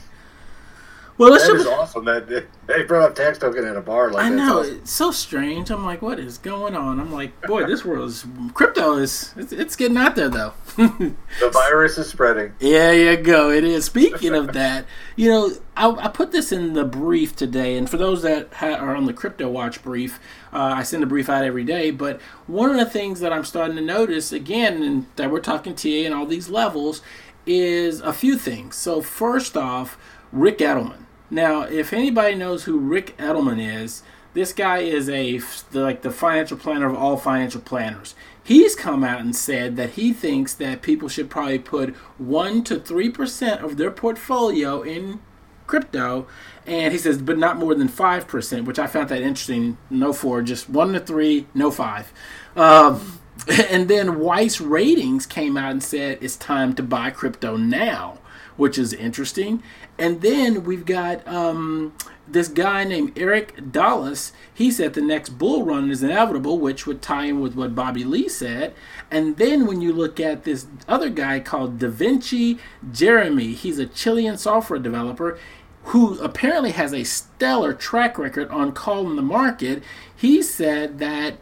Well, 1.21 1.33
that 1.33 1.55
is 1.55 1.67
awesome 1.67 2.07
that 2.07 2.47
they 2.67 2.83
brought 2.85 3.11
up 3.11 3.15
tax 3.15 3.37
token 3.37 3.67
in 3.67 3.77
a 3.77 3.83
bar 3.83 4.11
like 4.11 4.25
I 4.25 4.31
know 4.31 4.61
awesome. 4.61 4.77
it's 4.77 4.91
so 4.91 5.11
strange. 5.11 5.69
I'm 5.69 5.85
like, 5.85 6.01
what 6.01 6.19
is 6.19 6.39
going 6.39 6.75
on? 6.75 6.99
I'm 6.99 7.13
like, 7.13 7.39
boy, 7.43 7.67
this 7.67 7.85
world 7.85 8.09
is 8.09 8.25
crypto 8.55 8.97
is 8.97 9.35
it's, 9.37 9.53
it's 9.53 9.77
getting 9.77 9.99
out 9.99 10.17
there 10.17 10.31
though. 10.31 10.55
the 10.77 11.51
virus 11.53 11.99
is 11.99 12.09
spreading. 12.09 12.55
Yeah, 12.59 12.93
you 12.93 13.19
go. 13.19 13.51
It 13.51 13.65
is. 13.65 13.85
Speaking 13.85 14.35
of 14.35 14.53
that, 14.55 14.87
you 15.15 15.29
know, 15.29 15.53
I, 15.77 15.91
I, 15.91 16.09
put 16.09 16.33
this 16.33 16.53
in 16.53 16.73
the 16.73 16.85
brief 16.85 17.37
today, 17.37 17.77
and 17.77 17.91
for 17.91 17.99
those 17.99 18.23
that 18.23 18.55
ha- 18.55 18.77
are 18.77 18.97
on 18.97 19.05
the 19.05 19.13
Crypto 19.13 19.47
Watch 19.51 19.83
brief, 19.83 20.19
uh, 20.55 20.73
I 20.77 20.85
send 20.85 21.03
a 21.03 21.07
brief 21.07 21.29
out 21.29 21.45
every 21.45 21.65
day. 21.65 21.91
But 21.91 22.19
one 22.47 22.71
of 22.71 22.79
the 22.79 22.87
things 22.87 23.21
that 23.21 23.31
I'm 23.31 23.45
starting 23.45 23.77
to 23.77 23.83
notice 23.83 24.33
again, 24.33 24.83
and 24.83 25.07
that 25.17 25.31
we're 25.31 25.41
talking 25.41 25.75
TA 25.75 25.89
and 25.89 26.15
all 26.15 26.25
these 26.25 26.49
levels, 26.49 27.03
is 27.45 28.01
a 28.01 28.15
few 28.15 28.39
things. 28.39 28.77
So 28.77 29.03
first 29.03 29.55
off, 29.55 29.99
Rick 30.33 30.59
Edelman. 30.61 31.05
Now, 31.31 31.63
if 31.63 31.93
anybody 31.93 32.35
knows 32.35 32.65
who 32.65 32.79
Rick 32.79 33.17
Edelman 33.17 33.61
is, 33.61 34.03
this 34.35 34.53
guy 34.53 34.79
is 34.79 35.09
a 35.09 35.41
like 35.73 36.03
the 36.03 36.11
financial 36.11 36.57
planner 36.57 36.87
of 36.87 36.97
all 36.97 37.17
financial 37.17 37.61
planners. 37.61 38.15
He's 38.43 38.75
come 38.75 39.05
out 39.05 39.21
and 39.21 39.35
said 39.35 39.77
that 39.77 39.91
he 39.91 40.13
thinks 40.13 40.55
that 40.55 40.83
people 40.83 41.09
should 41.09 41.31
probably 41.31 41.59
put 41.59 41.95
1 42.19 42.65
to 42.65 42.81
3% 42.81 43.63
of 43.63 43.77
their 43.77 43.91
portfolio 43.91 44.83
in 44.83 45.21
crypto 45.67 46.27
and 46.67 46.93
he 46.93 46.99
says 46.99 47.23
but 47.23 47.39
not 47.39 47.57
more 47.57 47.77
than 47.77 47.89
5% 47.89 48.65
which 48.65 48.81
i 48.81 48.89
found 48.89 49.09
that 49.09 49.23
interesting 49.23 49.79
no 49.89 50.13
4 50.13 50.43
just 50.43 50.69
1 50.69 50.95
to 50.95 50.99
3 50.99 51.47
no 51.55 51.71
5 51.71 52.13
um, 52.57 53.21
and 53.71 53.87
then 53.87 54.19
weiss 54.19 54.61
ratings 54.61 55.27
came 55.27 55.57
out 55.57 55.71
and 55.71 55.81
said 55.81 56.19
it's 56.21 56.35
time 56.35 56.75
to 56.75 56.83
buy 56.83 57.11
crypto 57.11 57.57
now 57.57 58.19
which 58.61 58.77
is 58.77 58.93
interesting. 58.93 59.63
And 60.01 60.23
then 60.23 60.65
we've 60.65 60.87
got 60.87 61.29
um, 61.29 61.95
this 62.27 62.49
guy 62.49 62.85
named 62.85 63.19
Eric 63.19 63.71
Dallas. 63.71 64.33
He 64.53 64.71
said 64.71 64.95
the 64.95 65.03
next 65.03 65.31
bull 65.39 65.65
run 65.65 65.91
is 65.91 66.03
inevitable, 66.03 66.59
which 66.59 66.87
would 66.87 67.03
tie 67.03 67.27
in 67.27 67.41
with 67.41 67.55
what 67.55 67.75
Bobby 67.75 68.03
Lee 68.03 68.27
said. 68.27 68.73
And 69.11 69.37
then 69.37 69.67
when 69.67 69.83
you 69.83 69.93
look 69.93 70.19
at 70.19 70.45
this 70.45 70.67
other 70.89 71.11
guy 71.11 71.39
called 71.39 71.79
Da 71.79 71.89
Vinci 71.89 72.59
Jeremie, 72.91 73.53
he's 73.53 73.79
a 73.79 73.85
Chilean 73.85 74.39
software 74.39 74.79
developer 74.79 75.39
who 75.85 76.19
apparently 76.21 76.71
has 76.71 76.95
a 76.95 77.05
stellar 77.05 77.75
track 77.75 78.19
record 78.19 78.49
on 78.49 78.73
calling 78.73 79.17
the 79.17 79.23
market. 79.23 79.83
He 80.17 80.43
said 80.43 80.99
that 80.99 81.37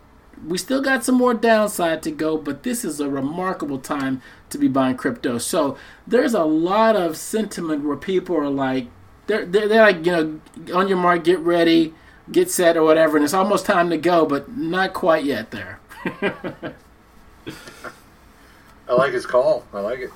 we 0.47 0.59
still 0.59 0.83
got 0.83 1.05
some 1.05 1.15
more 1.17 1.35
downside 1.35 2.03
to 2.03 2.11
go, 2.11 2.37
but 2.37 2.63
this 2.63 2.85
is 2.85 3.01
a 3.01 3.09
remarkable 3.09 3.79
time 3.79 4.23
to 4.51 4.59
be 4.59 4.69
buying 4.69 4.97
crypto. 4.97 5.39
So 5.39 5.77
there's 6.07 6.35
a 6.35 6.45
lot 6.45 6.97
of 6.97 7.17
sentiment 7.17 7.85
where 7.85 7.97
people 7.97 8.37
are 8.37 8.51
like, 8.51 8.89
they're, 9.27 9.45
they're, 9.45 9.69
they're 9.69 9.83
like, 9.83 10.07
you 10.07 10.13
know, 10.13 10.41
on 10.75 10.89
your 10.89 10.99
mark, 10.99 11.25
get 11.25 11.39
ready, 11.41 11.95
get 12.31 12.51
set, 12.51 12.77
or 12.77 12.83
whatever, 12.83 13.17
and 13.17 13.25
it's 13.25 13.35
almost 13.35 13.67
time 13.67 13.91
to 13.91 13.99
go, 13.99 14.25
but 14.27 14.57
not 14.57 14.95
quite 14.95 15.25
yet 15.25 15.51
there. 15.51 15.81
I 18.89 18.95
like 18.95 19.13
his 19.13 19.27
call. 19.27 19.65
I 19.73 19.81
like 19.81 19.99
it. 20.01 20.11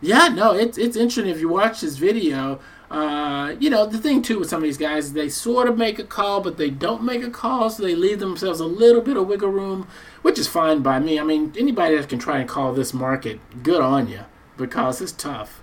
Yeah, 0.00 0.28
no, 0.28 0.54
it's 0.54 0.78
it's 0.78 0.96
interesting 0.96 1.32
if 1.32 1.40
you 1.40 1.48
watch 1.48 1.80
this 1.80 1.96
video. 1.96 2.60
Uh, 2.90 3.54
you 3.60 3.68
know, 3.68 3.84
the 3.84 3.98
thing 3.98 4.22
too 4.22 4.38
with 4.38 4.48
some 4.48 4.58
of 4.58 4.62
these 4.62 4.78
guys, 4.78 5.12
they 5.12 5.28
sort 5.28 5.68
of 5.68 5.76
make 5.76 5.98
a 5.98 6.04
call, 6.04 6.40
but 6.40 6.56
they 6.56 6.70
don't 6.70 7.02
make 7.02 7.22
a 7.22 7.30
call, 7.30 7.68
so 7.68 7.82
they 7.82 7.94
leave 7.94 8.18
themselves 8.18 8.60
a 8.60 8.64
little 8.66 9.02
bit 9.02 9.16
of 9.16 9.26
wiggle 9.26 9.50
room, 9.50 9.86
which 10.22 10.38
is 10.38 10.48
fine 10.48 10.80
by 10.82 10.98
me. 10.98 11.20
I 11.20 11.22
mean, 11.22 11.52
anybody 11.58 11.96
that 11.96 12.08
can 12.08 12.18
try 12.18 12.38
and 12.38 12.48
call 12.48 12.72
this 12.72 12.94
market, 12.94 13.40
good 13.62 13.82
on 13.82 14.08
you, 14.08 14.20
because 14.56 15.00
it's 15.02 15.12
tough. 15.12 15.60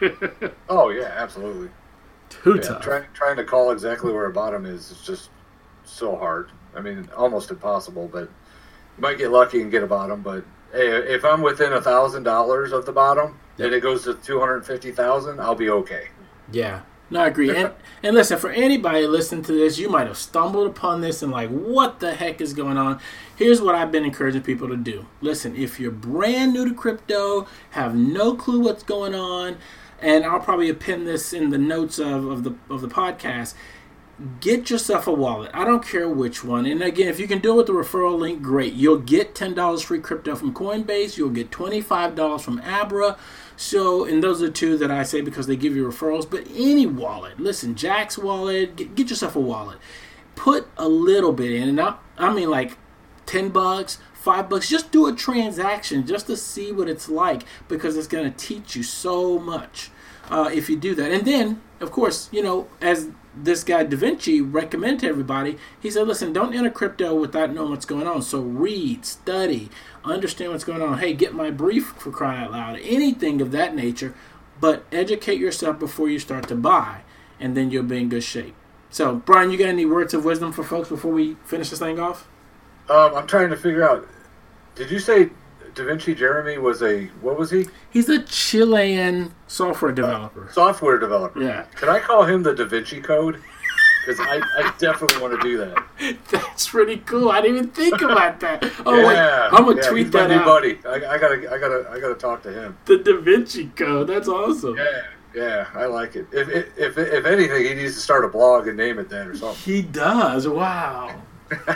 oh 0.68 0.90
yeah, 0.90 1.12
absolutely. 1.16 1.70
Too 2.30 2.54
yeah, 2.56 2.60
tough. 2.60 2.82
Try, 2.82 3.00
trying 3.12 3.36
to 3.36 3.44
call 3.44 3.70
exactly 3.72 4.12
where 4.12 4.26
a 4.26 4.32
bottom 4.32 4.64
is 4.66 4.90
is 4.90 5.00
just 5.02 5.30
so 5.84 6.16
hard. 6.16 6.50
I 6.74 6.80
mean, 6.80 7.08
almost 7.16 7.50
impossible. 7.50 8.08
But 8.08 8.22
you 8.96 9.00
might 9.02 9.18
get 9.18 9.30
lucky 9.30 9.60
and 9.62 9.70
get 9.70 9.82
a 9.82 9.86
bottom, 9.86 10.22
but 10.22 10.44
hey, 10.72 10.88
if 10.88 11.24
I'm 11.24 11.42
within 11.42 11.72
a 11.72 11.80
thousand 11.82 12.22
dollars 12.24 12.72
of 12.72 12.86
the 12.86 12.92
bottom 12.92 13.38
Yep. 13.58 13.66
and 13.66 13.74
it 13.74 13.80
goes 13.80 14.04
to 14.04 14.14
two 14.14 14.40
hundred 14.40 14.64
fifty 14.66 14.92
thousand, 14.92 15.40
I'll 15.40 15.54
be 15.54 15.70
okay. 15.70 16.08
Yeah. 16.52 16.82
No, 17.10 17.20
I 17.20 17.26
agree. 17.26 17.54
And, 17.54 17.72
and 18.02 18.16
listen, 18.16 18.38
for 18.38 18.50
anybody 18.50 19.06
listening 19.06 19.44
to 19.44 19.52
this, 19.52 19.78
you 19.78 19.90
might 19.90 20.06
have 20.06 20.16
stumbled 20.16 20.66
upon 20.66 21.02
this 21.02 21.22
and 21.22 21.30
like, 21.30 21.50
what 21.50 22.00
the 22.00 22.14
heck 22.14 22.40
is 22.40 22.54
going 22.54 22.78
on? 22.78 23.00
Here's 23.36 23.60
what 23.60 23.74
I've 23.74 23.92
been 23.92 24.04
encouraging 24.04 24.42
people 24.42 24.66
to 24.68 24.76
do. 24.76 25.06
Listen, 25.20 25.54
if 25.54 25.78
you're 25.78 25.90
brand 25.90 26.54
new 26.54 26.66
to 26.66 26.74
crypto, 26.74 27.46
have 27.70 27.94
no 27.94 28.34
clue 28.34 28.60
what's 28.60 28.82
going 28.82 29.14
on, 29.14 29.58
and 30.00 30.24
I'll 30.24 30.40
probably 30.40 30.70
append 30.70 31.06
this 31.06 31.34
in 31.34 31.50
the 31.50 31.58
notes 31.58 31.98
of, 31.98 32.24
of 32.26 32.44
the 32.44 32.54
of 32.70 32.80
the 32.80 32.88
podcast. 32.88 33.54
Get 34.40 34.70
yourself 34.70 35.06
a 35.06 35.12
wallet. 35.12 35.50
I 35.54 35.64
don't 35.64 35.84
care 35.84 36.08
which 36.08 36.44
one. 36.44 36.66
And 36.66 36.82
again, 36.82 37.08
if 37.08 37.18
you 37.18 37.26
can 37.26 37.38
do 37.38 37.54
it 37.54 37.56
with 37.56 37.66
the 37.66 37.72
referral 37.72 38.18
link, 38.18 38.42
great. 38.42 38.74
You'll 38.74 38.98
get 38.98 39.34
ten 39.34 39.54
dollars 39.54 39.82
free 39.82 40.00
crypto 40.00 40.36
from 40.36 40.54
Coinbase. 40.54 41.16
You'll 41.16 41.30
get 41.30 41.50
twenty 41.50 41.80
five 41.80 42.14
dollars 42.14 42.42
from 42.42 42.60
Abra. 42.60 43.16
So, 43.56 44.04
and 44.04 44.22
those 44.22 44.42
are 44.42 44.46
the 44.46 44.52
two 44.52 44.76
that 44.78 44.90
I 44.90 45.02
say 45.02 45.20
because 45.22 45.46
they 45.46 45.56
give 45.56 45.74
you 45.74 45.86
referrals. 45.86 46.28
But 46.28 46.46
any 46.54 46.86
wallet, 46.86 47.40
listen, 47.40 47.74
Jaxx 47.74 48.22
wallet, 48.22 48.76
get, 48.76 48.94
get 48.94 49.10
yourself 49.10 49.34
a 49.34 49.40
wallet. 49.40 49.78
Put 50.34 50.68
a 50.76 50.88
little 50.88 51.32
bit 51.32 51.52
in, 51.52 51.68
and 51.68 51.80
I, 51.80 51.96
I 52.18 52.32
mean 52.32 52.50
like 52.50 52.76
ten 53.26 53.48
bucks, 53.48 53.98
five 54.12 54.48
bucks. 54.48 54.68
Just 54.68 54.92
do 54.92 55.06
a 55.06 55.14
transaction 55.14 56.06
just 56.06 56.26
to 56.26 56.36
see 56.36 56.70
what 56.70 56.88
it's 56.88 57.08
like 57.08 57.42
because 57.66 57.96
it's 57.96 58.08
going 58.08 58.30
to 58.30 58.36
teach 58.36 58.76
you 58.76 58.82
so 58.82 59.38
much 59.38 59.90
uh, 60.30 60.50
if 60.52 60.68
you 60.70 60.76
do 60.76 60.94
that. 60.94 61.10
And 61.10 61.26
then, 61.26 61.62
of 61.82 61.90
course, 61.90 62.28
you 62.32 62.42
know, 62.42 62.68
as 62.80 63.08
this 63.34 63.64
guy 63.64 63.82
Da 63.82 63.96
Vinci 63.96 64.40
recommended 64.40 65.00
to 65.00 65.08
everybody, 65.08 65.58
he 65.80 65.90
said, 65.90 66.06
listen, 66.06 66.32
don't 66.32 66.54
enter 66.54 66.70
crypto 66.70 67.14
without 67.14 67.52
knowing 67.52 67.70
what's 67.70 67.84
going 67.84 68.06
on. 68.06 68.22
So 68.22 68.40
read, 68.40 69.04
study, 69.04 69.68
understand 70.04 70.52
what's 70.52 70.64
going 70.64 70.82
on. 70.82 70.98
Hey, 70.98 71.12
get 71.12 71.34
my 71.34 71.50
brief 71.50 71.88
for 71.98 72.10
crying 72.10 72.44
out 72.44 72.52
loud. 72.52 72.78
Anything 72.82 73.40
of 73.40 73.50
that 73.52 73.74
nature, 73.74 74.14
but 74.60 74.84
educate 74.92 75.38
yourself 75.38 75.78
before 75.78 76.08
you 76.08 76.18
start 76.18 76.46
to 76.48 76.54
buy, 76.54 77.00
and 77.40 77.56
then 77.56 77.70
you'll 77.70 77.82
be 77.82 77.98
in 77.98 78.08
good 78.08 78.22
shape. 78.22 78.54
So, 78.90 79.16
Brian, 79.16 79.50
you 79.50 79.58
got 79.58 79.68
any 79.68 79.86
words 79.86 80.14
of 80.14 80.24
wisdom 80.24 80.52
for 80.52 80.62
folks 80.62 80.88
before 80.88 81.12
we 81.12 81.34
finish 81.44 81.70
this 81.70 81.78
thing 81.78 81.98
off? 81.98 82.28
Um, 82.88 83.14
I'm 83.14 83.26
trying 83.26 83.50
to 83.50 83.56
figure 83.56 83.88
out. 83.88 84.06
Did 84.74 84.90
you 84.90 84.98
say 84.98 85.30
Da 85.74 85.84
Vinci 85.84 86.14
Jeremie 86.14 86.58
was 86.58 86.82
a 86.82 87.06
what 87.20 87.38
was 87.38 87.50
he? 87.50 87.66
He's 87.90 88.08
a 88.08 88.22
Chilean 88.22 89.34
software 89.46 89.92
developer. 89.92 90.48
Software 90.52 90.98
developer. 90.98 91.42
Yeah. 91.42 91.62
Can 91.76 91.88
I 91.88 91.98
call 91.98 92.24
him 92.24 92.42
the 92.42 92.54
Da 92.54 92.64
Vinci 92.64 93.00
Code? 93.00 93.42
Because 94.04 94.20
I, 94.20 94.40
I 94.58 94.74
definitely 94.78 95.22
want 95.22 95.40
to 95.40 95.48
do 95.48 95.58
that. 95.58 96.18
That's 96.30 96.68
pretty 96.68 96.96
cool. 96.98 97.30
I 97.30 97.40
didn't 97.40 97.56
even 97.58 97.70
think 97.70 98.02
about 98.02 98.40
that. 98.40 98.64
Oh, 98.84 99.06
wait, 99.06 99.14
yeah, 99.14 99.48
I'm 99.52 99.64
gonna 99.64 99.76
yeah, 99.76 99.88
tweet 99.88 100.06
he's 100.06 100.12
my 100.12 100.22
that 100.22 100.28
new 100.28 100.40
out. 100.40 100.44
buddy. 100.44 100.78
I, 100.84 101.14
I 101.14 101.18
gotta, 101.18 101.52
I 101.52 101.58
gotta, 101.58 101.88
I 101.88 102.00
gotta 102.00 102.16
talk 102.16 102.42
to 102.42 102.52
him. 102.52 102.76
The 102.86 102.98
Da 102.98 103.20
Vinci 103.20 103.66
Code. 103.76 104.08
That's 104.08 104.26
awesome. 104.26 104.76
Yeah, 104.76 105.02
yeah, 105.34 105.66
I 105.74 105.86
like 105.86 106.16
it. 106.16 106.26
If, 106.32 106.48
if, 106.48 106.76
if, 106.76 106.98
if 106.98 107.24
anything, 107.24 107.64
he 107.64 107.74
needs 107.74 107.94
to 107.94 108.00
start 108.00 108.24
a 108.24 108.28
blog 108.28 108.66
and 108.66 108.76
name 108.76 108.98
it 108.98 109.08
that 109.10 109.28
or 109.28 109.36
something. 109.36 109.56
He 109.72 109.82
does. 109.82 110.48
Wow. 110.48 111.22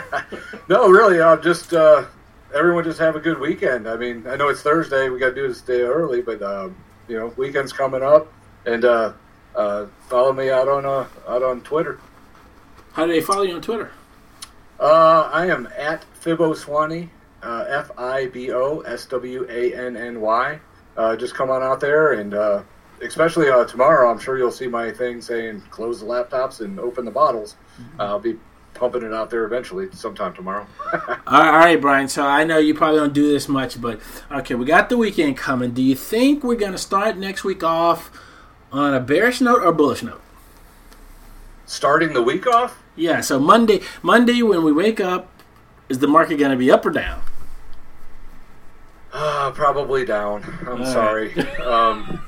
no, 0.69 0.89
really, 0.89 1.21
uh, 1.21 1.37
just 1.37 1.73
uh, 1.73 2.05
everyone 2.53 2.83
just 2.83 2.99
have 2.99 3.15
a 3.15 3.19
good 3.19 3.39
weekend. 3.39 3.87
I 3.87 3.97
mean, 3.97 4.25
I 4.27 4.35
know 4.35 4.49
it's 4.49 4.61
Thursday. 4.61 5.09
We 5.09 5.19
got 5.19 5.29
to 5.29 5.35
do 5.35 5.47
this 5.47 5.61
day 5.61 5.81
early, 5.81 6.21
but 6.21 6.41
um, 6.41 6.75
you 7.07 7.17
know, 7.17 7.33
weekend's 7.37 7.73
coming 7.73 8.03
up, 8.03 8.31
and 8.65 8.85
uh, 8.85 9.13
uh, 9.55 9.87
follow 10.07 10.33
me 10.33 10.49
out 10.49 10.67
on 10.67 10.85
uh, 10.85 11.07
out 11.27 11.43
on 11.43 11.61
Twitter. 11.61 11.99
How 12.93 13.05
do 13.05 13.11
they 13.11 13.21
follow 13.21 13.43
you 13.43 13.55
on 13.55 13.61
Twitter? 13.61 13.91
Uh, 14.79 15.29
I 15.31 15.47
am 15.47 15.67
at 15.77 16.03
Fibo 16.13 16.53
Swanny, 16.53 17.09
uh, 17.43 17.65
F 17.67 17.91
I 17.97 18.27
B 18.27 18.51
O 18.51 18.81
S 18.81 19.05
W 19.07 19.45
A 19.49 19.73
N 19.73 19.97
N 19.97 20.21
Y. 20.21 20.59
Uh, 20.95 21.15
just 21.15 21.35
come 21.35 21.49
on 21.49 21.61
out 21.61 21.79
there, 21.79 22.13
and 22.13 22.33
uh, 22.33 22.63
especially 23.01 23.49
uh, 23.49 23.65
tomorrow, 23.65 24.09
I'm 24.09 24.19
sure 24.19 24.37
you'll 24.37 24.51
see 24.51 24.67
my 24.67 24.91
thing 24.91 25.21
saying 25.21 25.61
close 25.69 25.99
the 25.99 26.05
laptops 26.05 26.61
and 26.61 26.79
open 26.79 27.05
the 27.05 27.11
bottles. 27.11 27.55
I'll 27.99 28.19
be 28.19 28.37
pumping 28.77 29.03
it 29.03 29.13
out 29.13 29.29
there 29.29 29.43
eventually, 29.45 29.89
sometime 29.91 30.33
tomorrow. 30.33 30.67
All 30.93 30.99
right, 31.41 31.57
right, 31.57 31.81
Brian. 31.81 32.07
So 32.07 32.25
I 32.25 32.43
know 32.43 32.57
you 32.57 32.73
probably 32.73 32.99
don't 32.99 33.13
do 33.13 33.31
this 33.31 33.47
much, 33.47 33.79
but 33.81 33.99
okay, 34.31 34.55
we 34.55 34.65
got 34.65 34.89
the 34.89 34.97
weekend 34.97 35.37
coming. 35.37 35.71
Do 35.71 35.81
you 35.81 35.95
think 35.95 36.43
we're 36.43 36.55
going 36.55 36.71
to 36.71 36.77
start 36.77 37.17
next 37.17 37.43
week 37.43 37.63
off 37.63 38.11
on 38.71 38.93
a 38.93 38.99
bearish 38.99 39.41
note 39.41 39.63
or 39.63 39.71
bullish 39.71 40.03
note? 40.03 40.21
Starting 41.65 42.13
the 42.13 42.21
week 42.23 42.47
off. 42.47 42.81
Yeah. 42.95 43.21
So 43.21 43.39
Monday, 43.39 43.81
Monday 44.01 44.41
when 44.41 44.63
we 44.63 44.71
wake 44.71 44.99
up, 44.99 45.29
is 45.89 45.99
the 45.99 46.07
market 46.07 46.37
going 46.37 46.51
to 46.51 46.57
be 46.57 46.71
up 46.71 46.85
or 46.85 46.91
down? 46.91 47.21
Uh, 49.13 49.51
probably 49.51 50.05
down. 50.05 50.43
I'm 50.67 50.81
All 50.81 50.85
sorry. 50.85 51.33
Um, 51.61 52.21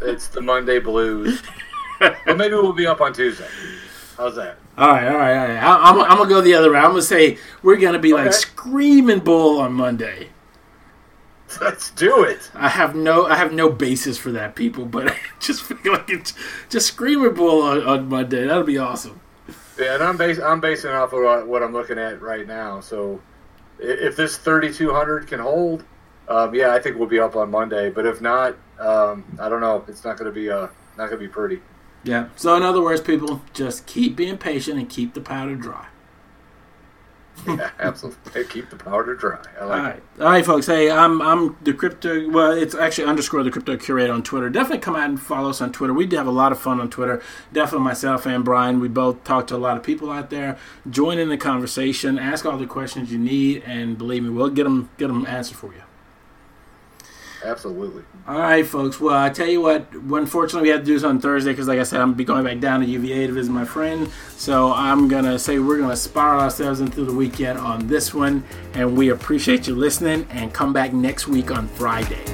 it's 0.00 0.28
the 0.28 0.40
Monday 0.40 0.78
blues. 0.78 1.42
but 2.00 2.16
maybe 2.36 2.54
we'll 2.54 2.72
be 2.72 2.86
up 2.86 3.00
on 3.00 3.12
Tuesday. 3.12 3.48
How's 4.16 4.34
that? 4.36 4.58
All 4.78 4.88
right, 4.88 5.06
all 5.08 5.16
right, 5.16 5.36
all 5.36 5.48
right. 5.48 5.62
I, 5.62 5.90
I'm, 5.90 6.00
I'm 6.02 6.16
gonna 6.18 6.28
go 6.28 6.40
the 6.42 6.54
other 6.54 6.70
way. 6.72 6.78
I'm 6.78 6.90
gonna 6.90 7.02
say 7.02 7.38
we're 7.62 7.76
gonna 7.76 7.98
be 7.98 8.12
like 8.12 8.32
screaming 8.32 9.20
bull 9.20 9.58
on 9.60 9.72
Monday. 9.72 10.28
Let's 11.60 11.90
do 11.92 12.24
it. 12.24 12.50
I 12.54 12.68
have 12.68 12.94
no, 12.94 13.26
I 13.26 13.36
have 13.36 13.52
no 13.52 13.70
basis 13.70 14.18
for 14.18 14.32
that, 14.32 14.54
people. 14.54 14.84
But 14.84 15.08
I 15.12 15.16
just 15.40 15.62
feel 15.62 15.92
like 15.92 16.10
it's 16.10 16.34
just 16.68 16.88
screaming 16.88 17.34
bull 17.34 17.62
on, 17.62 17.82
on 17.84 18.08
Monday. 18.08 18.46
That'll 18.46 18.64
be 18.64 18.78
awesome. 18.78 19.20
Yeah, 19.78 19.94
and 19.94 20.02
I'm 20.02 20.16
bas- 20.16 20.40
I'm 20.40 20.60
basing 20.60 20.90
off 20.90 21.12
of 21.12 21.46
what- 21.46 21.62
I'm 21.62 21.72
looking 21.72 21.98
at 21.98 22.20
right 22.20 22.46
now. 22.46 22.80
So 22.80 23.20
if 23.78 24.16
this 24.16 24.36
3200 24.38 25.26
can 25.26 25.40
hold, 25.40 25.84
um, 26.28 26.54
yeah, 26.54 26.72
I 26.74 26.80
think 26.80 26.96
we'll 26.98 27.08
be 27.08 27.20
up 27.20 27.36
on 27.36 27.50
Monday. 27.50 27.90
But 27.90 28.06
if 28.06 28.20
not, 28.20 28.56
um, 28.78 29.24
I 29.38 29.48
don't 29.48 29.60
know. 29.60 29.84
It's 29.88 30.04
not 30.04 30.18
to 30.18 30.30
be 30.30 30.50
uh, 30.50 30.62
not 30.98 31.08
going 31.08 31.10
to 31.12 31.16
be 31.18 31.28
pretty. 31.28 31.60
Yeah. 32.06 32.28
So 32.36 32.56
in 32.56 32.62
other 32.62 32.80
words, 32.80 33.00
people, 33.00 33.42
just 33.52 33.86
keep 33.86 34.16
being 34.16 34.38
patient 34.38 34.78
and 34.78 34.88
keep 34.88 35.14
the 35.14 35.20
powder 35.20 35.56
dry. 35.56 35.88
Yeah, 37.46 37.70
absolutely. 37.78 38.44
Keep 38.44 38.70
the 38.70 38.76
powder 38.76 39.14
dry. 39.14 39.38
I 39.60 39.68
All 39.68 39.68
like 39.68 39.82
right, 39.82 40.02
all 40.20 40.26
right, 40.26 40.44
folks. 40.44 40.66
Hey, 40.66 40.90
I'm 40.90 41.20
I'm 41.20 41.56
the 41.62 41.74
crypto. 41.74 42.30
Well, 42.30 42.52
it's 42.52 42.74
actually 42.74 43.06
underscore 43.08 43.42
the 43.42 43.50
crypto 43.50 43.76
curator 43.76 44.12
on 44.12 44.22
Twitter. 44.22 44.48
Definitely 44.48 44.78
come 44.78 44.96
out 44.96 45.10
and 45.10 45.20
follow 45.20 45.50
us 45.50 45.60
on 45.60 45.70
Twitter. 45.70 45.92
We 45.92 46.06
do 46.06 46.16
have 46.16 46.26
a 46.26 46.30
lot 46.30 46.50
of 46.50 46.58
fun 46.58 46.80
on 46.80 46.88
Twitter. 46.88 47.22
Definitely 47.52 47.84
myself 47.84 48.26
and 48.26 48.42
Brian. 48.42 48.80
We 48.80 48.88
both 48.88 49.22
talk 49.24 49.46
to 49.48 49.56
a 49.56 49.58
lot 49.58 49.76
of 49.76 49.82
people 49.82 50.10
out 50.10 50.30
there. 50.30 50.56
Join 50.88 51.18
in 51.18 51.28
the 51.28 51.36
conversation. 51.36 52.18
Ask 52.18 52.46
all 52.46 52.56
the 52.56 52.66
questions 52.66 53.12
you 53.12 53.18
need, 53.18 53.62
and 53.66 53.98
believe 53.98 54.22
me, 54.24 54.30
we'll 54.30 54.48
get 54.48 54.64
them 54.64 54.88
get 54.96 55.08
them 55.08 55.26
answered 55.26 55.58
for 55.58 55.74
you. 55.74 55.82
Absolutely. 57.46 58.02
All 58.26 58.38
right, 58.40 58.66
folks. 58.66 59.00
Well, 59.00 59.16
I 59.16 59.30
tell 59.30 59.46
you 59.46 59.60
what. 59.60 59.86
Unfortunately, 59.92 60.68
we 60.68 60.72
had 60.72 60.80
to 60.80 60.84
do 60.84 60.94
this 60.94 61.04
on 61.04 61.20
Thursday 61.20 61.52
because, 61.52 61.68
like 61.68 61.78
I 61.78 61.84
said, 61.84 62.00
I'm 62.00 62.14
be 62.14 62.24
going 62.24 62.44
back 62.44 62.58
down 62.58 62.80
to 62.80 62.86
UVA 62.86 63.28
to 63.28 63.32
visit 63.32 63.52
my 63.52 63.64
friend. 63.64 64.10
So 64.36 64.72
I'm 64.72 65.06
gonna 65.06 65.38
say 65.38 65.58
we're 65.60 65.78
gonna 65.78 65.96
spiral 65.96 66.40
ourselves 66.40 66.80
into 66.80 67.04
the 67.04 67.12
weekend 67.12 67.58
on 67.58 67.86
this 67.86 68.12
one, 68.12 68.42
and 68.74 68.96
we 68.96 69.10
appreciate 69.10 69.68
you 69.68 69.76
listening. 69.76 70.26
And 70.30 70.52
come 70.52 70.72
back 70.72 70.92
next 70.92 71.28
week 71.28 71.50
on 71.50 71.68
Friday. 71.68 72.24